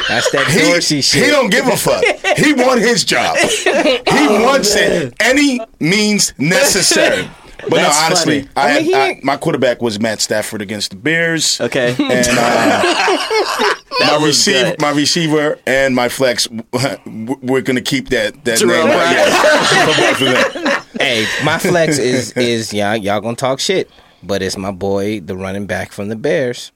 [0.10, 1.24] That's that He, Dorsey shit.
[1.26, 2.04] he don't give a fuck.
[2.38, 3.38] He want his job.
[3.70, 7.30] He wants it any means necessary.
[7.70, 8.52] But That's no, honestly, funny.
[8.56, 11.60] I, I had, mean, he I- my quarterback was Matt Stafford against the Bears.
[11.60, 11.90] Okay.
[12.00, 16.48] And uh, my receiver, my receiver, and my flex,
[17.06, 18.96] we're gonna keep that that Terrell name.
[18.96, 19.34] Bryant.
[19.86, 20.84] For both of them.
[21.00, 23.90] Hey, my flex is is y'all y'all gonna talk shit,
[24.24, 26.72] but it's my boy, the running back from the Bears.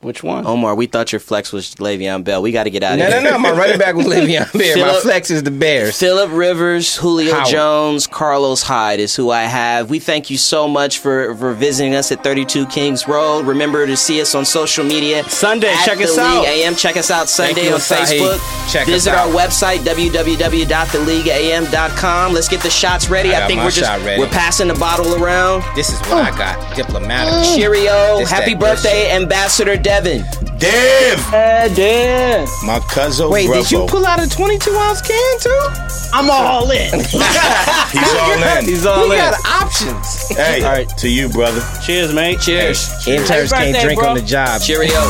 [0.00, 0.46] Which one?
[0.46, 2.40] Omar, we thought your flex was Le'Veon Bell.
[2.40, 3.16] We got to get out of No, here.
[3.20, 3.32] no, no.
[3.32, 3.38] No.
[3.38, 4.76] My running back was Le'Veon Bear.
[4.76, 5.98] My flex is the Bears.
[5.98, 7.48] Philip Rivers, Julio Howard.
[7.48, 9.90] Jones, Carlos Hyde is who I have.
[9.90, 13.44] We thank you so much for, for visiting us at 32 Kings Road.
[13.44, 15.24] Remember to see us on social media.
[15.24, 16.46] Sunday, at check the us League out.
[16.46, 16.76] AM.
[16.76, 18.20] Check us out Sunday you, on Asahi.
[18.20, 18.38] Facebook.
[18.72, 22.32] Check us Visit our website, www.theleagueam.com.
[22.32, 23.34] Let's get the shots ready.
[23.34, 24.20] I I, think we're just ready.
[24.20, 25.64] we're passing the bottle around.
[25.74, 26.76] This is what I got.
[26.76, 27.56] Diplomatic.
[27.56, 28.18] Cheerio.
[28.18, 30.20] This Happy that good birthday, Ambassador Devin.
[30.58, 32.46] Dev, Yeah, damn.
[32.66, 33.30] my cousin.
[33.30, 35.58] Wait, did you pull out a 22 ounce can too?
[36.12, 36.92] I'm all in.
[37.00, 38.64] He's all in.
[38.66, 39.22] He's all We in.
[39.22, 40.28] got options.
[40.36, 40.88] Hey, All right.
[40.98, 41.62] to you, brother.
[41.86, 42.38] Cheers, mate.
[42.40, 42.86] Cheers.
[43.06, 44.08] Interns Happy can't birthday, drink bro.
[44.10, 44.60] on the job.
[44.60, 45.00] Cheerio.